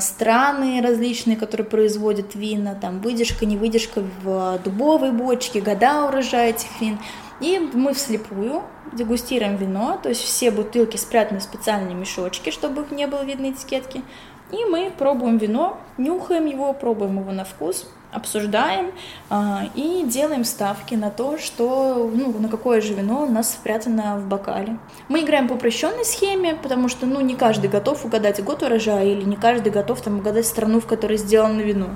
[0.00, 6.80] страны различные, которые производят вина, там выдержка, не выдержка в дубовой бочке, года урожая этих
[6.80, 6.98] вин.
[7.40, 12.90] И мы вслепую дегустируем вино, то есть все бутылки спрятаны в специальные мешочки, чтобы их
[12.90, 14.02] не было видно этикетки.
[14.50, 18.92] И мы пробуем вино, нюхаем его, пробуем его на вкус, обсуждаем
[19.28, 24.16] а, и делаем ставки на то, что, ну, на какое же вино у нас спрятано
[24.16, 24.78] в бокале.
[25.08, 29.24] Мы играем по упрощенной схеме, потому что, ну, не каждый готов угадать год урожая или
[29.24, 31.88] не каждый готов там угадать страну, в которой сделано вино.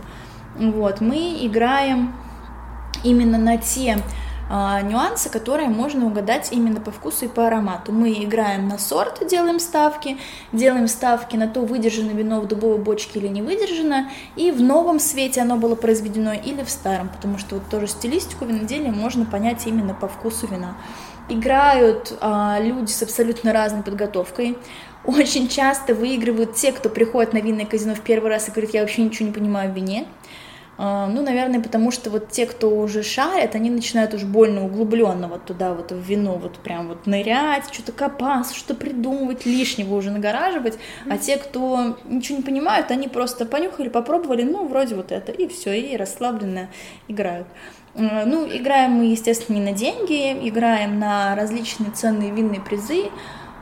[0.56, 2.12] Вот, мы играем
[3.02, 3.96] именно на те
[4.52, 7.90] нюансы, которые можно угадать именно по вкусу и по аромату.
[7.90, 10.18] Мы играем на сорт, делаем ставки,
[10.52, 15.00] делаем ставки на то, выдержано вино в дубовой бочке или не выдержано, и в новом
[15.00, 19.66] свете оно было произведено или в старом, потому что вот тоже стилистику виноделия можно понять
[19.66, 20.76] именно по вкусу вина.
[21.28, 24.58] Играют а, люди с абсолютно разной подготовкой.
[25.04, 28.82] Очень часто выигрывают те, кто приходит на винное казино в первый раз и говорит, я
[28.82, 30.06] вообще ничего не понимаю в вине.
[30.84, 35.28] А, ну, наверное, потому что вот те, кто уже шарят, они начинают уж больно углубленно
[35.28, 40.10] вот туда вот в вино вот прям вот нырять, что-то копаться, что придумывать, лишнего уже
[40.10, 45.30] нагораживать, а те, кто ничего не понимают, они просто понюхали, попробовали, ну, вроде вот это,
[45.30, 46.68] и все, и расслабленно
[47.06, 47.46] играют.
[47.94, 53.04] А, ну, играем мы, естественно, не на деньги, играем на различные ценные винные призы,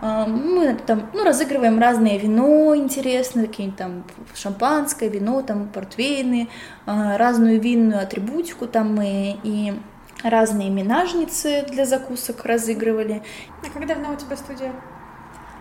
[0.00, 6.48] мы там, ну, разыгрываем разное вино интересное, какие-нибудь там шампанское, вино, там, портвейны,
[6.86, 9.74] а, разную винную атрибутику там мы и
[10.22, 13.22] разные минажницы для закусок разыгрывали.
[13.62, 14.72] А как давно у тебя студия?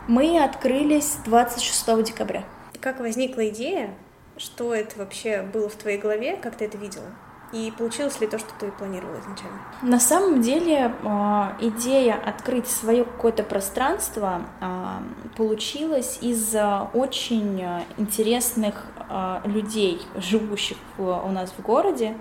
[0.08, 2.44] Мы открылись 26 декабря.
[2.82, 3.94] Как возникла идея?
[4.38, 6.38] Что это вообще было в твоей голове?
[6.38, 7.08] Как ты это видела?
[7.52, 9.58] И получилось ли то, что ты планировала изначально?
[9.82, 15.02] На самом деле а, идея открыть свое какое-то пространство а,
[15.36, 16.56] получилась из
[16.94, 17.64] очень
[17.98, 22.18] интересных а, людей, живущих у нас в городе.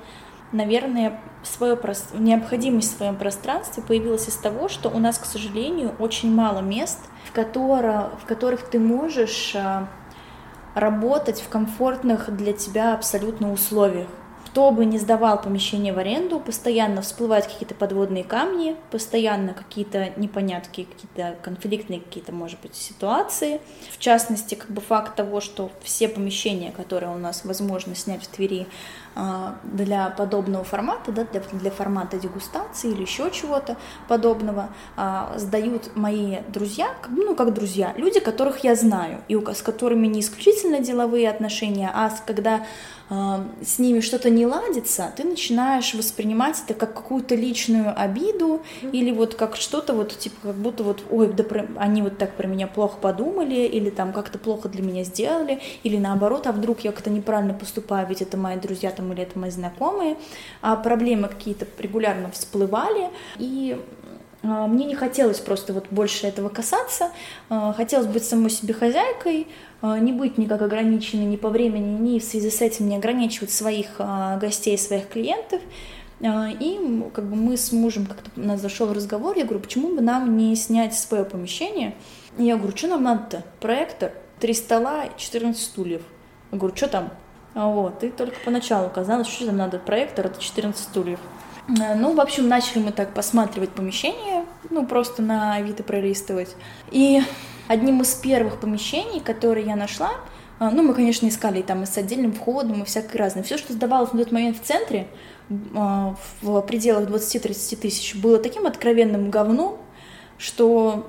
[0.50, 1.78] Наверное, свое
[2.14, 6.98] необходимость в своем пространстве появилась из того, что у нас, к сожалению, очень мало мест,
[7.26, 9.54] в, которых, в которых ты можешь
[10.74, 14.08] работать в комфортных для тебя абсолютно условиях
[14.58, 20.82] кто бы не сдавал помещение в аренду, постоянно всплывают какие-то подводные камни, постоянно какие-то непонятки,
[20.82, 23.60] какие-то конфликтные какие-то, может быть, ситуации.
[23.92, 28.26] В частности, как бы факт того, что все помещения, которые у нас возможно снять в
[28.26, 28.66] Твери,
[29.64, 36.38] для подобного формата, да, для, для формата дегустации или еще чего-то подобного, а, сдают мои
[36.48, 41.90] друзья, ну, как друзья, люди, которых я знаю, и с которыми не исключительно деловые отношения,
[41.92, 42.64] а когда
[43.10, 48.60] а, с ними что-то не ладится, ты начинаешь воспринимать это как какую-то личную обиду
[48.92, 52.34] или вот как что-то вот типа как будто вот ой да про, они вот так
[52.34, 56.80] про меня плохо подумали или там как-то плохо для меня сделали или наоборот а вдруг
[56.80, 60.16] я как-то неправильно поступаю ведь это мои друзья там или это мои знакомые
[60.60, 63.80] а проблемы какие-то регулярно всплывали и
[64.42, 67.10] а, мне не хотелось просто вот больше этого касаться,
[67.48, 69.46] а, хотелось быть самой себе хозяйкой,
[69.80, 74.00] не быть никак ограниченной ни по времени, ни в связи с этим не ограничивать своих
[74.40, 75.60] гостей, своих клиентов.
[76.20, 80.00] И как бы мы с мужем как-то у нас зашел разговор, я говорю, почему бы
[80.00, 81.94] нам не снять свое помещение?
[82.38, 83.44] И я говорю, что нам надо-то?
[83.60, 86.02] Проектор, три стола, 14 стульев.
[86.50, 87.10] Я говорю, что там?
[87.54, 91.18] Вот, и только поначалу казалось, что нам надо проектор, это 14 стульев.
[91.68, 96.54] Э, ну, в общем, начали мы так посматривать помещение, ну, просто на Авито пролистывать.
[96.90, 97.22] И
[97.66, 100.10] одним из первых помещений, которые я нашла,
[100.60, 103.44] А, ну, мы, конечно, искали там и с отдельным входом, и всякое разное.
[103.44, 105.06] Все, что сдавалось на тот момент в центре,
[105.76, 109.78] а, в пределах 20-30 тысяч, было таким откровенным говном,
[110.36, 111.06] что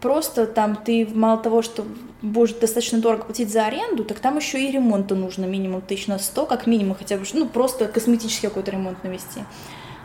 [0.00, 1.84] просто там ты мало того, что
[2.22, 6.18] будешь достаточно дорого платить за аренду, так там еще и ремонту нужно минимум тысяч на
[6.18, 9.40] сто, как минимум хотя бы, ну просто косметический какой-то ремонт навести.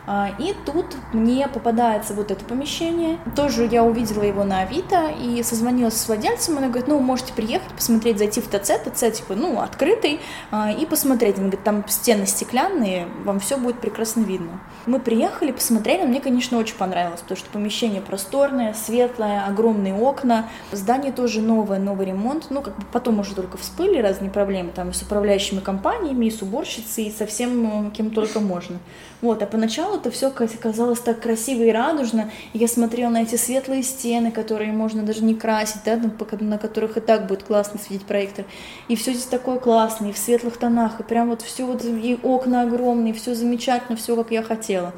[0.06, 3.18] А, и тут мне попадается вот это помещение.
[3.36, 6.58] Тоже я увидела его на Авито и созвонилась с владельцем.
[6.58, 8.72] Она говорит, ну, можете приехать, посмотреть, зайти в ТЦ.
[8.84, 11.36] ТЦ, типа, ну, открытый, а, и посмотреть.
[11.36, 14.60] Она говорит, там стены стеклянные, вам все будет прекрасно видно.
[14.86, 20.48] Мы приехали, посмотрели, мне, конечно, очень понравилось, потому что помещение просторное, светлое, огромные окна.
[20.72, 22.46] Здание тоже новое, новый ремонт.
[22.50, 26.42] Ну, как бы потом уже только всплыли разные проблемы, там, с управляющими компаниями, и с
[26.42, 28.78] уборщицей, и со всем, кем только можно.
[29.20, 32.30] Вот, а поначалу это все казалось так красиво и радужно.
[32.52, 37.00] Я смотрела на эти светлые стены, которые можно даже не красить, да, на которых и
[37.00, 38.44] так будет классно светить проектор.
[38.88, 42.18] И все здесь такое классное, и в светлых тонах, и прям вот все вот, и
[42.22, 44.92] окна огромные, все замечательно, все как я хотела.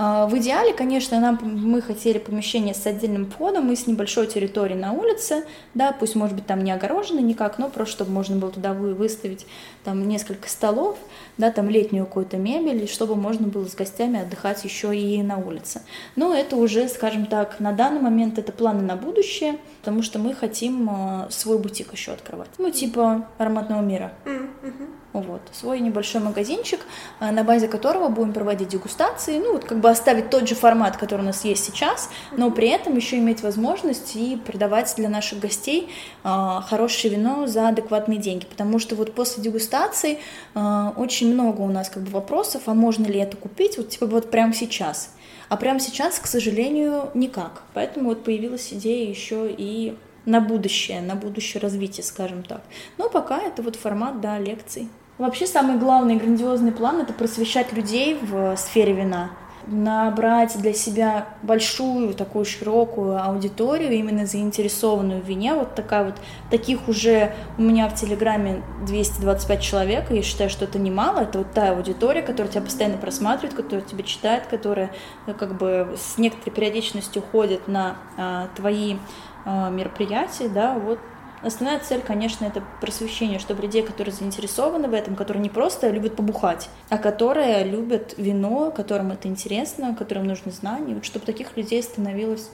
[0.00, 4.78] А, в идеале, конечно, нам, мы хотели помещение с отдельным входом и с небольшой территорией
[4.78, 8.52] на улице, да, пусть, может быть, там не огорожено никак, но просто, чтобы можно было
[8.52, 9.44] туда выставить
[9.82, 10.96] там несколько столов,
[11.36, 15.82] да, там летнюю какую-то мебель, чтобы можно было с гостями отдыхать еще и на улице.
[16.14, 20.32] Но это уже, скажем так, на данный момент это планы на будущее, потому что мы
[20.32, 22.50] хотим а, свой бутик еще открывать.
[22.58, 24.12] Ну, типа ароматного мира.
[24.24, 24.97] Mm-hmm.
[25.14, 26.80] Вот, свой небольшой магазинчик,
[27.18, 30.98] а, на базе которого будем проводить дегустации, ну, вот как бы оставить тот же формат,
[30.98, 35.40] который у нас есть сейчас, но при этом еще иметь возможность и продавать для наших
[35.40, 35.88] гостей
[36.24, 40.18] э, хорошее вино за адекватные деньги, потому что вот после дегустации
[40.54, 44.04] э, очень много у нас как бы вопросов, а можно ли это купить, вот типа
[44.06, 45.14] вот прямо сейчас.
[45.48, 47.62] А прямо сейчас, к сожалению, никак.
[47.72, 49.96] Поэтому вот появилась идея еще и
[50.28, 52.60] на будущее, на будущее развитие, скажем так.
[52.98, 54.88] Но пока это вот формат, да, лекций.
[55.16, 59.30] Вообще самый главный грандиозный план— это просвещать людей в сфере вина,
[59.66, 65.54] набрать для себя большую, такую широкую аудиторию, именно заинтересованную в вине.
[65.54, 66.14] Вот такая вот,
[66.50, 71.20] таких уже у меня в Телеграме 225 человек, и я считаю, что это немало.
[71.20, 74.90] Это вот та аудитория, которая тебя постоянно просматривает, которая тебя читает, которая
[75.26, 78.96] э, как бы с некоторой периодичностью ходит на а, твои
[79.44, 80.98] мероприятий, да, вот
[81.40, 86.16] Основная цель, конечно, это просвещение, чтобы людей, которые заинтересованы в этом, которые не просто любят
[86.16, 91.80] побухать, а которые любят вино, которым это интересно, которым нужны знания, вот чтобы таких людей
[91.82, 92.50] становилось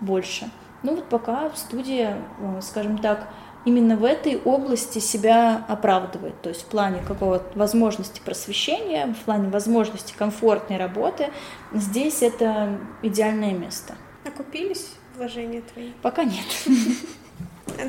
[0.00, 0.50] больше.
[0.82, 3.28] Ну вот пока в студии, э, скажем так,
[3.66, 9.50] именно в этой области себя оправдывает, то есть в плане какого-то возможности просвещения, в плане
[9.50, 11.28] возможности комфортной работы,
[11.72, 13.94] здесь это идеальное место.
[14.24, 14.94] Окупились?
[15.16, 15.92] Вложения твои?
[16.02, 16.44] Пока нет.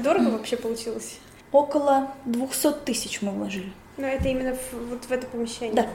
[0.04, 1.20] Дорого вообще получилось?
[1.52, 3.72] Около 200 тысяч мы вложили.
[3.98, 5.76] Но это именно в, вот в это помещение?
[5.76, 5.88] Да.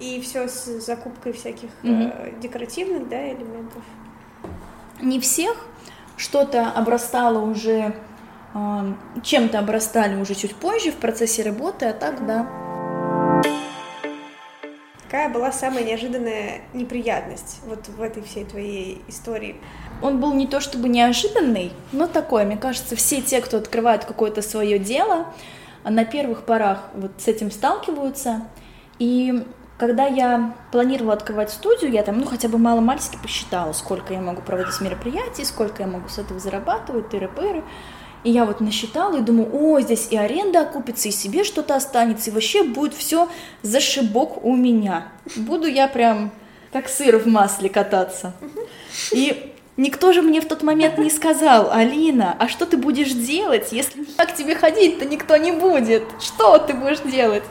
[0.00, 3.82] И все с закупкой всяких э, декоративных да, элементов?
[5.00, 5.56] Не всех.
[6.16, 7.94] Что-то обрастало уже,
[8.54, 12.48] э, чем-то обрастали уже чуть позже в процессе работы, а так, да.
[15.04, 19.56] Какая была самая неожиданная неприятность вот в этой всей твоей истории?
[20.02, 22.44] Он был не то чтобы неожиданный, но такой.
[22.44, 25.26] Мне кажется, все те, кто открывают какое-то свое дело,
[25.84, 28.42] на первых порах вот с этим сталкиваются.
[28.98, 29.44] И
[29.78, 34.42] когда я планировала открывать студию, я там, ну, хотя бы мало-мальски посчитала, сколько я могу
[34.42, 37.62] проводить мероприятий, сколько я могу с этого зарабатывать, тыры-пыры.
[38.24, 42.30] И я вот насчитала и думаю, о, здесь и аренда окупится, и себе что-то останется,
[42.30, 43.28] и вообще будет все
[43.62, 45.12] зашибок у меня.
[45.36, 46.32] Буду я прям
[46.72, 48.34] как сыр в масле кататься.
[49.12, 49.47] И
[49.78, 54.04] никто же мне в тот момент не сказал, Алина, а что ты будешь делать, если
[54.04, 56.02] к тебе ходить-то никто не будет?
[56.20, 57.44] Что ты будешь делать?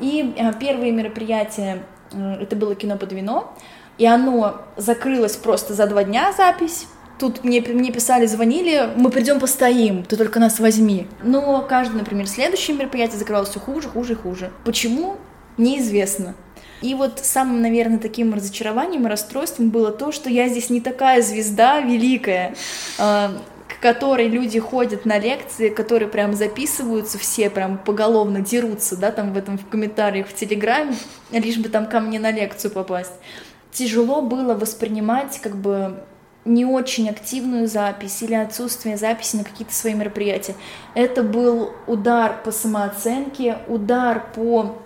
[0.00, 3.54] И э, первые мероприятия, это было кино под вино,
[3.98, 6.88] и оно закрылось просто за два дня запись,
[7.20, 11.06] Тут мне, мне писали, звонили, мы придем постоим, ты только нас возьми.
[11.22, 14.50] Но каждое, например, следующее мероприятие закрывалось все хуже, хуже и хуже.
[14.64, 15.18] Почему?
[15.58, 16.34] Неизвестно.
[16.82, 21.20] И вот самым, наверное, таким разочарованием и расстройством было то, что я здесь не такая
[21.20, 22.54] звезда великая,
[22.98, 23.28] э,
[23.68, 29.32] к которой люди ходят на лекции, которые прям записываются все, прям поголовно дерутся, да, там
[29.32, 30.94] в этом в комментариях в Телеграме,
[31.30, 33.12] лишь бы там ко мне на лекцию попасть.
[33.72, 36.02] Тяжело было воспринимать как бы
[36.44, 40.54] не очень активную запись или отсутствие записи на какие-то свои мероприятия.
[40.94, 44.78] Это был удар по самооценке, удар по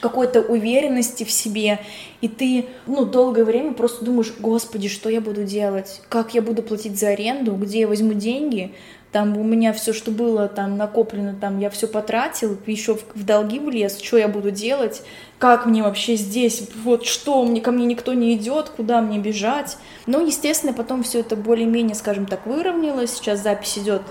[0.00, 1.80] какой-то уверенности в себе,
[2.20, 6.62] и ты, ну, долгое время просто думаешь, господи, что я буду делать, как я буду
[6.62, 8.72] платить за аренду, где я возьму деньги,
[9.12, 13.24] там у меня все, что было там накоплено, там я все потратил, еще в, в
[13.24, 15.02] долги влез, что я буду делать,
[15.38, 19.78] как мне вообще здесь, вот что, мне ко мне никто не идет, куда мне бежать.
[20.06, 24.02] Ну, естественно, потом все это более-менее, скажем так, выровнялось, сейчас запись идет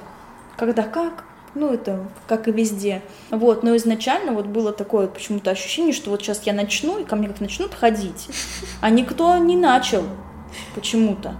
[0.57, 1.23] когда как,
[1.55, 3.01] ну, это как и везде.
[3.31, 7.15] Вот, но изначально вот было такое почему-то ощущение, что вот сейчас я начну, и ко
[7.15, 8.27] мне как начнут ходить,
[8.81, 10.03] а никто не начал
[10.75, 11.35] почему-то.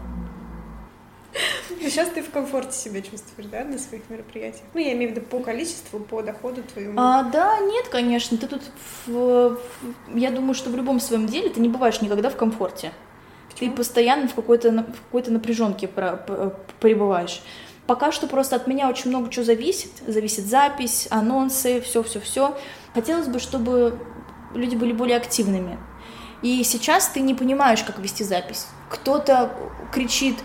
[1.82, 4.64] Сейчас ты в комфорте себя чувствуешь, да, на своих мероприятиях?
[4.74, 7.00] Ну, я имею в виду по количеству, по доходу твоему.
[7.00, 8.38] А, да, нет, конечно.
[8.38, 8.64] Ты тут,
[9.06, 12.92] в, в, я думаю, что в любом своем деле ты не бываешь никогда в комфорте.
[13.52, 13.70] Почему?
[13.70, 15.88] Ты постоянно в какой-то в какой-то напряженке
[16.80, 17.42] пребываешь.
[17.88, 19.92] Пока что просто от меня очень много чего зависит.
[20.08, 22.58] Зависит запись, анонсы, все-все-все.
[22.94, 24.00] Хотелось бы, чтобы
[24.54, 25.78] люди были более активными.
[26.42, 28.68] И сейчас ты не понимаешь, как вести запись.
[28.90, 29.52] Кто-то
[29.92, 30.38] кричит,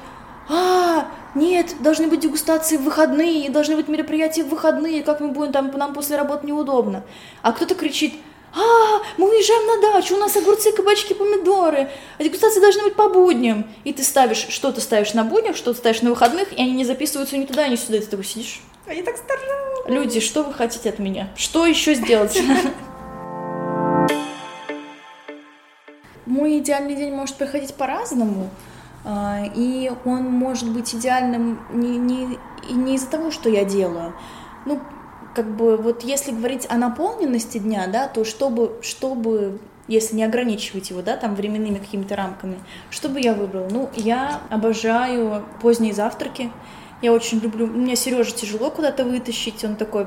[0.49, 5.53] а, нет, должны быть дегустации в выходные, должны быть мероприятия в выходные, как мы будем
[5.53, 7.05] там, нам после работы неудобно.
[7.43, 8.14] А кто-то кричит,
[8.55, 13.09] а, мы уезжаем на дачу, у нас огурцы, кабачки, помидоры, а дегустации должны быть по
[13.09, 13.66] будням.
[13.84, 17.36] И ты ставишь, что-то ставишь на буднях, что-то ставишь на выходных, и они не записываются
[17.36, 18.61] ни туда, ни сюда, и ты такой сидишь.
[18.86, 19.90] Они так стараются.
[19.90, 21.28] Люди, что вы хотите от меня?
[21.36, 22.40] Что еще сделать?
[26.26, 28.51] Мой идеальный день может проходить по-разному.
[29.05, 32.38] А, и он может быть идеальным не, не,
[32.68, 34.14] не из-за того, что я делаю.
[34.66, 34.80] Ну,
[35.34, 40.90] как бы вот если говорить о наполненности дня, да, то чтобы, чтобы если не ограничивать
[40.90, 42.58] его, да, там временными какими-то рамками,
[42.90, 43.68] что бы я выбрала?
[43.70, 46.50] Ну, я обожаю поздние завтраки.
[47.02, 47.64] Я очень люблю.
[47.64, 50.06] У меня Сережа тяжело куда-то вытащить, он такой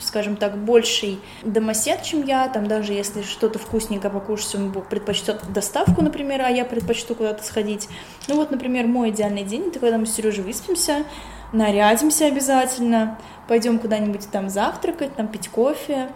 [0.00, 6.02] скажем так, больший домосед, чем я, там даже если что-то вкусненько покушать, он предпочтет доставку,
[6.02, 7.88] например, а я предпочту куда-то сходить.
[8.28, 11.04] Ну вот, например, мой идеальный день, это когда мы с Сережей выспимся,
[11.52, 13.18] нарядимся обязательно,
[13.48, 16.08] пойдем куда-нибудь там завтракать, там пить кофе,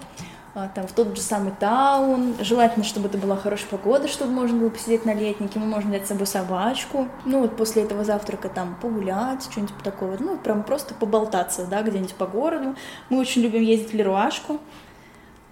[0.55, 2.35] а, там в тот же самый таун.
[2.41, 5.59] Желательно, чтобы это была хорошая погода, чтобы можно было посидеть на летнике.
[5.59, 7.07] Мы можем взять с собой собачку.
[7.25, 10.17] Ну вот после этого завтрака там погулять, что-нибудь такое.
[10.19, 12.75] Ну, прям просто поболтаться, да, где-нибудь по городу.
[13.09, 14.59] Мы очень любим ездить в Леруашку.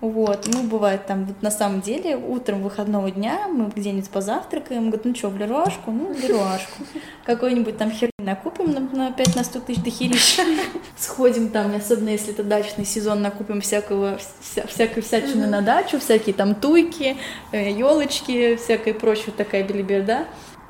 [0.01, 5.07] Вот, ну, бывает там, вот на самом деле, утром выходного дня мы где-нибудь позавтракаем, говорят,
[5.07, 5.91] ну что, в Леруашку?
[5.91, 6.83] Ну, в Леруашку.
[7.24, 10.43] Какой-нибудь там хер накупим на, на 5 на 100 тысяч дохерища.
[10.99, 16.35] Сходим там, особенно если это дачный сезон, накупим всякого, вся, всякой всячины на дачу, всякие
[16.35, 17.16] там туйки,
[17.53, 20.27] елочки, э, всякая прочая такая белиберда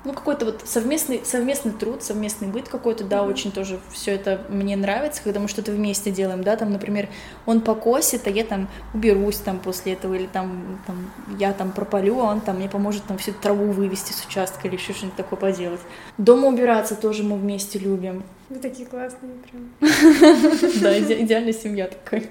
[0.07, 3.29] ну, какой-то вот совместный, совместный труд, совместный быт какой-то, да, mm-hmm.
[3.29, 7.09] очень тоже все это мне нравится, когда мы что-то вместе делаем, да, там, например,
[7.45, 12.21] он покосит, а я там уберусь там после этого, или там, там я там пропалю,
[12.21, 15.41] а он там мне поможет там всю траву вывести с участка или еще что-нибудь такое
[15.41, 15.81] поделать.
[16.19, 18.23] Дома убираться тоже мы вместе любим.
[18.49, 19.71] Вы такие классные прям.
[20.81, 22.23] Да, идеальная семья такая.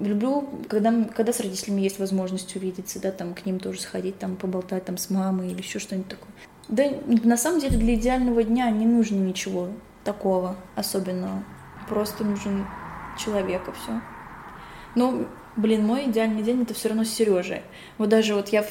[0.00, 4.34] Люблю, когда, когда с родителями есть возможность увидеться, да, там к ним тоже сходить, там
[4.36, 6.32] поболтать там с мамой или еще что-нибудь такое.
[6.68, 9.68] Да, на самом деле для идеального дня не нужно ничего
[10.04, 11.42] такого особенного.
[11.88, 12.66] Просто нужен
[13.18, 14.00] человека все.
[14.94, 17.62] Ну, блин, мой идеальный день это все равно с Сережей.
[17.98, 18.68] Вот даже вот я в,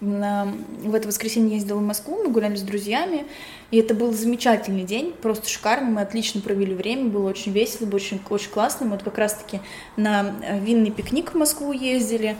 [0.00, 0.48] на,
[0.82, 3.26] в это воскресенье ездила в Москву, мы гуляли с друзьями,
[3.70, 7.96] и это был замечательный день, просто шикарный, мы отлично провели время, было очень весело, было
[7.96, 8.86] очень, очень классно.
[8.86, 9.60] Мы вот как раз-таки
[9.96, 12.36] на винный пикник в Москву ездили,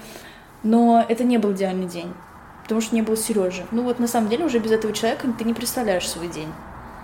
[0.63, 2.13] но это не был идеальный день
[2.67, 3.65] потому что не было Сережи.
[3.71, 6.49] Ну вот на самом деле уже без этого человека ты не представляешь свой день.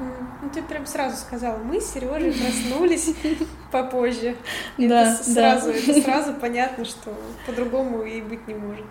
[0.00, 3.14] Ну ты прям сразу сказала, мы с Сережей проснулись
[3.70, 4.34] попозже.
[4.76, 7.14] Да, это сразу, это сразу понятно, что
[7.46, 8.86] по-другому и быть не может.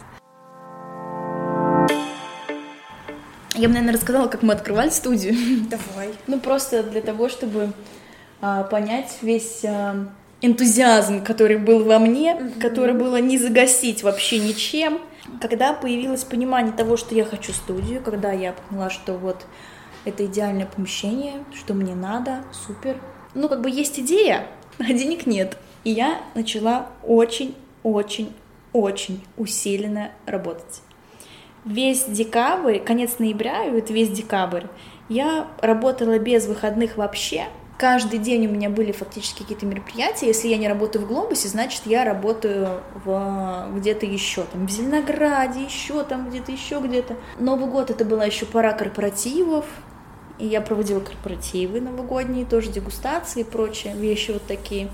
[3.53, 5.35] Я бы, наверное, рассказала, как мы открывали студию.
[5.69, 6.11] Давай.
[6.27, 7.73] Ну, просто для того, чтобы
[8.39, 10.07] а, понять весь а,
[10.41, 12.61] энтузиазм, который был во мне, угу.
[12.61, 15.01] который было не загасить вообще ничем.
[15.39, 19.45] Когда появилось понимание того, что я хочу студию, когда я поняла, что вот
[20.05, 22.97] это идеальное помещение, что мне надо, супер.
[23.33, 24.47] Ну, как бы есть идея,
[24.79, 25.57] а денег нет.
[25.83, 30.81] И я начала очень-очень-очень усиленно работать.
[31.65, 34.63] Весь декабрь, конец ноября и вот весь декабрь
[35.09, 37.45] я работала без выходных вообще,
[37.81, 40.27] каждый день у меня были фактически какие-то мероприятия.
[40.27, 45.63] Если я не работаю в Глобусе, значит, я работаю в, где-то еще, там, в Зеленограде,
[45.63, 47.15] еще там, где-то еще где-то.
[47.39, 49.65] Новый год это была еще пора корпоративов,
[50.37, 54.91] и я проводила корпоративы новогодние, тоже дегустации и прочие вещи вот такие.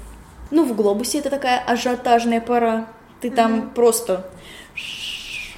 [0.50, 2.88] Ну, в Глобусе это такая ажиотажная пора.
[3.20, 3.74] Ты там mm-hmm.
[3.74, 4.32] просто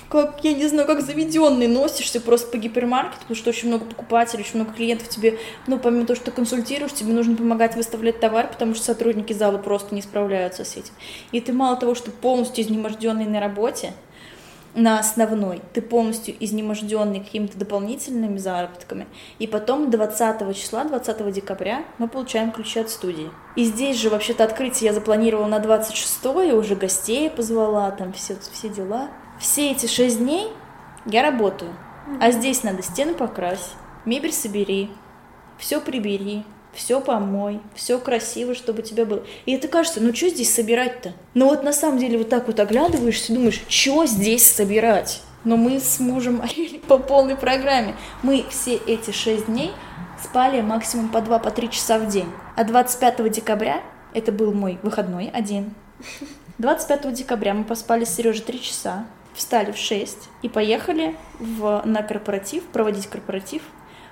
[0.09, 4.43] как, я не знаю, как заведенный носишься просто по гипермаркету, потому что очень много покупателей,
[4.43, 5.37] очень много клиентов тебе,
[5.67, 9.57] ну, помимо того, что ты консультируешь, тебе нужно помогать выставлять товар, потому что сотрудники зала
[9.57, 10.93] просто не справляются с этим.
[11.31, 13.93] И ты мало того, что полностью изнеможденный на работе,
[14.75, 19.07] на основной, ты полностью изнеможденный какими-то дополнительными заработками.
[19.39, 23.31] И потом 20 числа, 20 декабря мы получаем ключи от студии.
[23.55, 28.69] И здесь же вообще-то открытие я запланировала на 26 уже гостей позвала, там все, все
[28.69, 29.09] дела.
[29.39, 30.51] Все эти шесть дней
[31.05, 31.73] я работаю.
[32.19, 33.73] А здесь надо стены покрасить,
[34.03, 34.89] мебель собери,
[35.57, 39.23] все прибери, все помой, все красиво, чтобы тебя было.
[39.45, 41.13] И это кажется, ну что здесь собирать-то?
[41.33, 45.21] Но вот на самом деле вот так вот оглядываешься думаешь, что здесь собирать?
[45.45, 46.43] Но мы с мужем
[46.87, 47.95] по полной программе.
[48.23, 49.71] Мы все эти шесть дней
[50.21, 52.29] спали максимум по два, по три часа в день.
[52.57, 53.81] А 25 декабря,
[54.13, 55.73] это был мой выходной один,
[56.57, 62.03] 25 декабря мы поспали с Сережей три часа, встали в 6 и поехали в, на
[62.03, 63.61] корпоратив, проводить корпоратив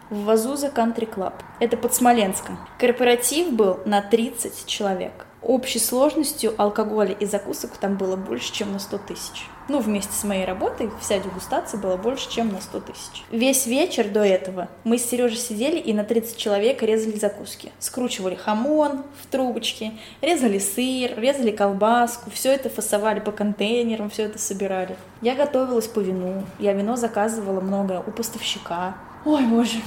[0.09, 1.33] в Вазуза Country Club.
[1.59, 2.57] Это под Смоленском.
[2.77, 5.25] Корпоратив был на 30 человек.
[5.47, 9.47] Общей сложностью алкоголя и закусок там было больше, чем на 100 тысяч.
[9.69, 13.23] Ну, вместе с моей работой вся дегустация была больше, чем на 100 тысяч.
[13.31, 17.71] Весь вечер до этого мы с Сережей сидели и на 30 человек резали закуски.
[17.79, 24.39] Скручивали хамон в трубочке, резали сыр, резали колбаску, все это фасовали по контейнерам, все это
[24.39, 24.97] собирали.
[25.21, 28.97] Я готовилась по вину, я вино заказывала много у поставщика.
[29.23, 29.77] Ой, боже.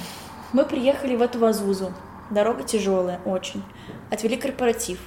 [0.53, 1.93] Мы приехали в эту Вазузу.
[2.31, 3.61] Дорога тяжелая, очень.
[4.09, 4.99] Отвели корпоратив,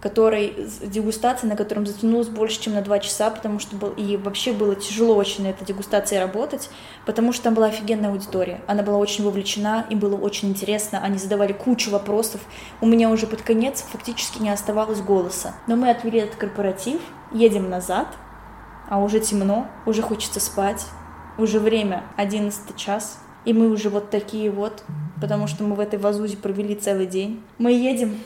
[0.00, 4.52] который, дегустация, на котором затянулась больше, чем на два часа, потому что был, и вообще
[4.52, 6.70] было тяжело очень на этой дегустации работать,
[7.04, 8.62] потому что там была офигенная аудитория.
[8.66, 12.40] Она была очень вовлечена, им было очень интересно, они задавали кучу вопросов.
[12.80, 15.54] У меня уже под конец фактически не оставалось голоса.
[15.66, 17.00] Но мы отвели этот корпоратив,
[17.32, 18.08] едем назад,
[18.88, 20.84] а уже темно, уже хочется спать,
[21.38, 24.82] уже время 11 час, и мы уже вот такие вот,
[25.20, 27.42] потому что мы в этой вазузе провели целый день.
[27.58, 28.18] Мы едем,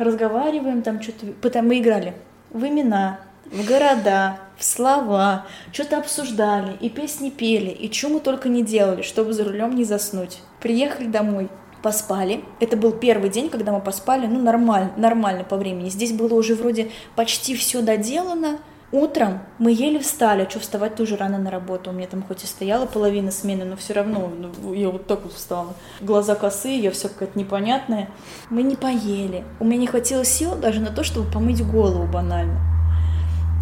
[0.00, 1.26] разговариваем, там что-то...
[1.40, 2.14] Потом мы играли
[2.50, 8.48] в имена, в города, в слова, что-то обсуждали, и песни пели, и что мы только
[8.48, 10.38] не делали, чтобы за рулем не заснуть.
[10.60, 11.48] Приехали домой,
[11.82, 12.44] поспали.
[12.60, 15.88] Это был первый день, когда мы поспали, ну, нормально, нормально по времени.
[15.88, 18.58] Здесь было уже вроде почти все доделано,
[18.92, 21.90] Утром мы еле встали, что вставать тоже рано на работу.
[21.90, 25.22] У меня там хоть и стояла половина смены, но все равно ну, я вот так
[25.22, 25.74] вот встала.
[26.00, 28.10] Глаза косые, я все какая-то непонятная.
[28.48, 29.44] Мы не поели.
[29.60, 32.58] У меня не хватило сил даже на то, чтобы помыть голову банально.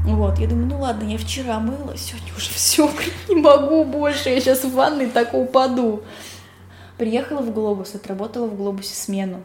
[0.06, 2.90] Вот, я думаю, ну ладно, я вчера мыла, сегодня уже все,
[3.28, 6.02] не могу больше, я сейчас в ванной так упаду.
[6.96, 9.42] Приехала в Глобус, отработала в Глобусе смену.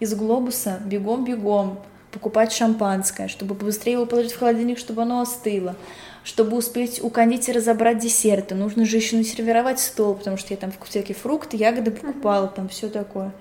[0.00, 1.78] Из Глобуса бегом-бегом
[2.12, 5.74] покупать шампанское, чтобы побыстрее его положить в холодильник, чтобы оно остыло,
[6.22, 8.54] чтобы успеть у кондитера забрать десерты.
[8.54, 12.88] Нужно же еще насервировать стол, потому что я там всякие фрукты, ягоды покупала, там все
[12.88, 13.32] такое.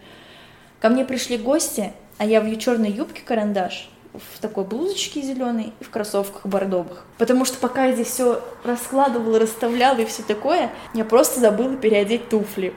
[0.80, 5.84] Ко мне пришли гости, а я в черной юбке карандаш, в такой блузочке зеленой и
[5.84, 7.06] в кроссовках бордовых.
[7.18, 12.30] Потому что пока я здесь все раскладывала, расставляла и все такое, я просто забыла переодеть
[12.30, 12.74] туфли.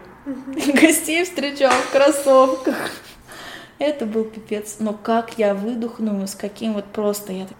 [0.80, 2.90] Гостей встречала в кроссовках.
[3.79, 4.77] Это был пипец.
[4.79, 7.57] Но как я выдохнула, с каким вот просто я так...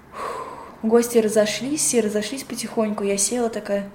[0.83, 3.05] Гости разошлись, все разошлись потихоньку.
[3.05, 3.91] Я села такая...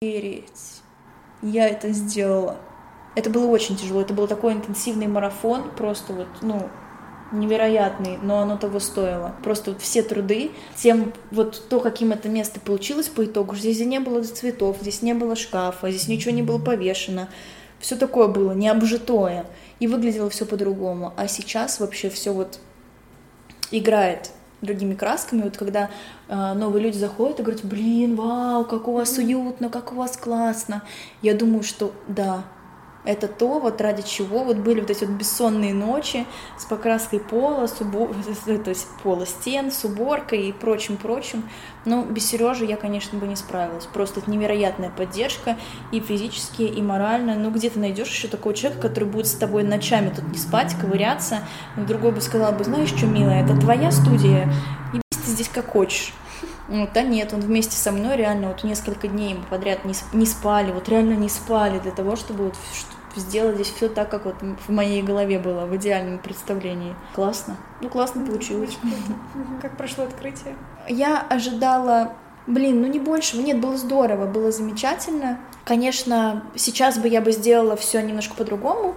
[0.00, 0.82] Охереть.
[1.42, 2.56] Я это сделала.
[3.14, 4.00] Это было очень тяжело.
[4.00, 5.70] Это был такой интенсивный марафон.
[5.76, 6.68] Просто вот, ну,
[7.32, 9.34] невероятный, но оно того стоило.
[9.42, 13.54] Просто вот все труды, тем вот то, каким это место получилось по итогу.
[13.54, 17.28] Здесь не было цветов, здесь не было шкафа, здесь ничего не было повешено.
[17.78, 19.46] Все такое было, необжитое
[19.80, 21.12] и выглядело все по-другому.
[21.16, 22.60] А сейчас вообще все вот
[23.70, 25.42] играет другими красками.
[25.42, 25.90] Вот когда
[26.28, 30.16] э, новые люди заходят и говорят, блин, вау, как у вас уютно, как у вас
[30.16, 30.82] классно.
[31.22, 32.44] Я думаю, что да,
[33.04, 36.26] это то, вот ради чего вот были вот эти вот бессонные ночи
[36.58, 38.10] с покраской пола, с убор...
[38.44, 41.48] то есть пола стен, с уборкой и прочим-прочим.
[41.84, 43.86] Но без Сережи я, конечно, бы не справилась.
[43.86, 45.56] Просто это невероятная поддержка
[45.90, 47.36] и физически, и морально.
[47.36, 50.74] Ну, где ты найдешь еще такого человека, который будет с тобой ночами тут не спать,
[50.78, 51.40] ковыряться,
[51.76, 54.52] но другой бы сказал бы, знаешь что, милая, это твоя студия,
[54.92, 56.12] и ты здесь как хочешь.
[56.68, 60.26] Вот, да нет, он вместе со мной реально вот несколько дней мы подряд не, не
[60.26, 62.54] спали, вот реально не спали для того, чтобы вот
[63.16, 66.94] сделать здесь все так, как вот в моей голове было, в идеальном представлении.
[67.14, 67.56] Классно.
[67.80, 68.78] Ну, классно получилось.
[69.62, 70.56] Как прошло открытие?
[70.88, 72.12] Я ожидала
[72.48, 73.42] Блин, ну не большего.
[73.42, 75.38] Нет, было здорово, было замечательно.
[75.66, 78.94] Конечно, сейчас бы я бы сделала все немножко по-другому.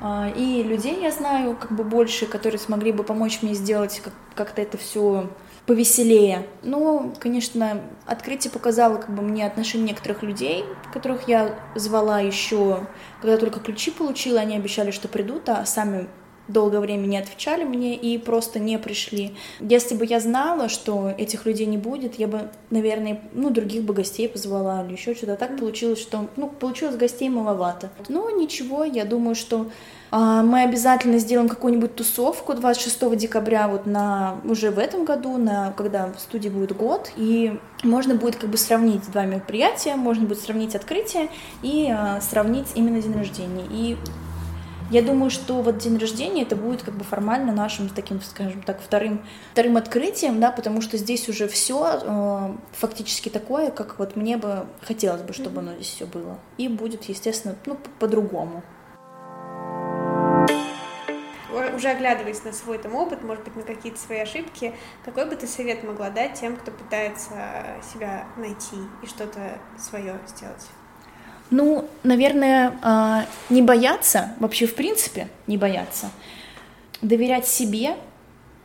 [0.00, 4.14] А, и людей я знаю как бы больше, которые смогли бы помочь мне сделать как-
[4.36, 5.28] как-то это все
[5.66, 6.46] повеселее.
[6.62, 12.86] Но, конечно, открытие показало как бы мне отношение некоторых людей, которых я звала еще,
[13.20, 16.08] когда только ключи получила, они обещали, что придут, а сами
[16.48, 19.34] долгое время не отвечали мне и просто не пришли.
[19.60, 23.94] Если бы я знала, что этих людей не будет, я бы, наверное, ну, других бы
[23.94, 25.36] гостей позвала или еще что-то.
[25.36, 27.90] Так получилось, что, ну, получилось гостей маловато.
[28.08, 29.66] Но ничего, я думаю, что
[30.10, 35.72] а, мы обязательно сделаем какую-нибудь тусовку 26 декабря вот на уже в этом году, на
[35.72, 40.40] когда в студии будет год, и можно будет как бы сравнить два мероприятия, можно будет
[40.40, 41.30] сравнить открытие
[41.62, 43.64] и а, сравнить именно день рождения.
[43.70, 43.96] И
[44.90, 48.80] я думаю, что вот день рождения это будет как бы формально нашим таким, скажем так,
[48.80, 54.36] вторым, вторым открытием, да, потому что здесь уже все э, фактически такое, как вот мне
[54.36, 56.38] бы хотелось бы, чтобы оно здесь все было.
[56.58, 58.62] И будет, естественно, ну, по-другому.
[61.76, 64.74] Уже оглядываясь на свой там опыт, может быть, на какие-то свои ошибки,
[65.04, 67.34] какой бы ты совет могла дать тем, кто пытается
[67.92, 70.66] себя найти и что-то свое сделать?
[71.56, 76.10] Ну, наверное, а, не бояться, вообще в принципе не бояться,
[77.00, 77.94] доверять себе,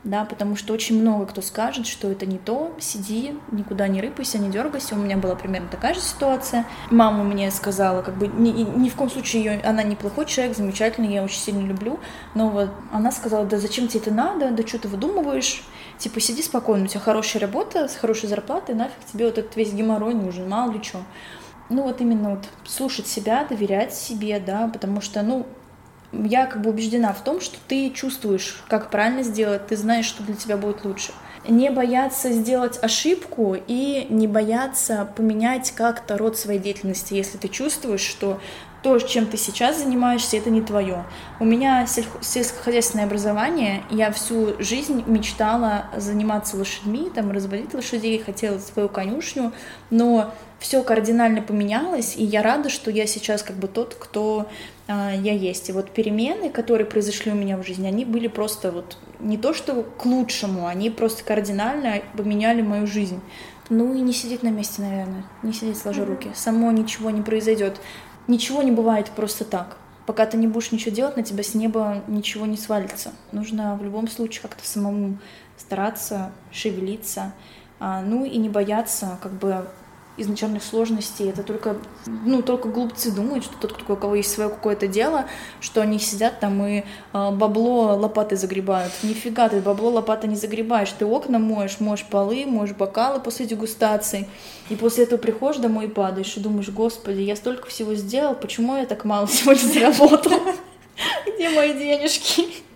[0.03, 4.39] да, потому что очень много кто скажет, что это не то, сиди, никуда не рыпайся,
[4.39, 4.95] не дергайся.
[4.95, 6.65] У меня была примерно такая же ситуация.
[6.89, 11.13] Мама мне сказала, как бы ни, ни в коем случае ее, она неплохой человек, замечательный,
[11.13, 11.99] я очень сильно люблю,
[12.33, 15.63] но вот она сказала, да зачем тебе это надо, да что ты выдумываешь,
[15.99, 19.73] типа сиди спокойно, у тебя хорошая работа с хорошей зарплатой, нафиг тебе вот этот весь
[19.73, 21.01] геморрой нужен, мало ли что
[21.69, 25.45] ну вот именно вот слушать себя, доверять себе, да, потому что, ну,
[26.11, 30.23] я как бы убеждена в том, что ты чувствуешь, как правильно сделать, ты знаешь, что
[30.23, 31.11] для тебя будет лучше.
[31.47, 38.01] Не бояться сделать ошибку и не бояться поменять как-то род своей деятельности, если ты чувствуешь,
[38.01, 38.39] что
[38.83, 41.03] то, чем ты сейчас занимаешься, это не твое.
[41.39, 48.89] У меня сельскохозяйственное образование, я всю жизнь мечтала заниматься лошадьми, там, разводить лошадей, хотела свою
[48.89, 49.51] конюшню,
[49.89, 54.47] но все кардинально поменялось, и я рада, что я сейчас как бы тот, кто
[54.87, 55.69] э, я есть.
[55.69, 59.53] И вот перемены, которые произошли у меня в жизни, они были просто вот не то
[59.53, 63.21] что к лучшему, они просто кардинально поменяли мою жизнь.
[63.69, 66.31] Ну и не сидеть на месте, наверное, не сидеть сложа руки.
[66.35, 67.79] Само ничего не произойдет.
[68.27, 69.77] Ничего не бывает просто так.
[70.05, 73.11] Пока ты не будешь ничего делать, на тебя с неба ничего не свалится.
[73.31, 75.19] Нужно в любом случае как-то самому
[75.55, 77.33] стараться, шевелиться,
[77.79, 79.67] а, ну и не бояться как бы
[80.21, 81.29] изначальных сложностей.
[81.29, 85.25] Это только, ну, только глупцы думают, что тот, у кого есть свое какое-то дело,
[85.59, 88.93] что они сидят там и э, бабло лопатой загребают.
[89.03, 90.91] Нифига ты бабло лопатой не загребаешь.
[90.91, 94.27] Ты окна моешь, моешь полы, моешь бокалы после дегустации.
[94.69, 98.77] И после этого приходишь домой и падаешь, и думаешь, господи, я столько всего сделал, почему
[98.77, 100.39] я так мало сегодня заработал?
[101.25, 102.68] Где мои денежки?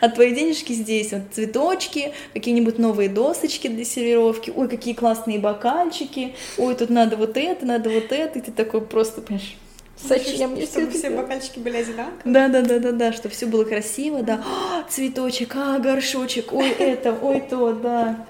[0.00, 6.34] А твои денежки здесь, вот цветочки, какие-нибудь новые досочки для сервировки, ой, какие классные бокальчики,
[6.58, 9.56] ой, тут надо вот это, надо вот это, и ты такой просто, понимаешь,
[10.02, 12.20] Зачем мне Чтобы все бокальчики были одинаковые?
[12.24, 14.42] Да, да, да, да, да, чтобы все было красиво, да.
[14.44, 18.26] А, цветочек, а, горшочек, ой, это, ой, то, да.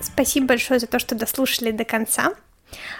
[0.00, 2.34] Спасибо большое за то, что дослушали до конца.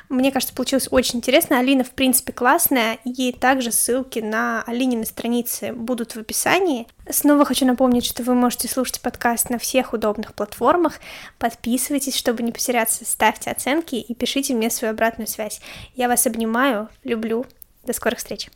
[0.08, 1.58] Мне кажется, получилось очень интересно.
[1.58, 6.86] Алина, в принципе, классная, и также ссылки на Алинины страницы будут в описании.
[7.08, 11.00] Снова хочу напомнить, что вы можете слушать подкаст на всех удобных платформах.
[11.38, 15.60] Подписывайтесь, чтобы не потеряться, ставьте оценки и пишите мне свою обратную связь.
[15.94, 17.46] Я вас обнимаю, люблю.
[17.84, 18.48] До скорых встреч!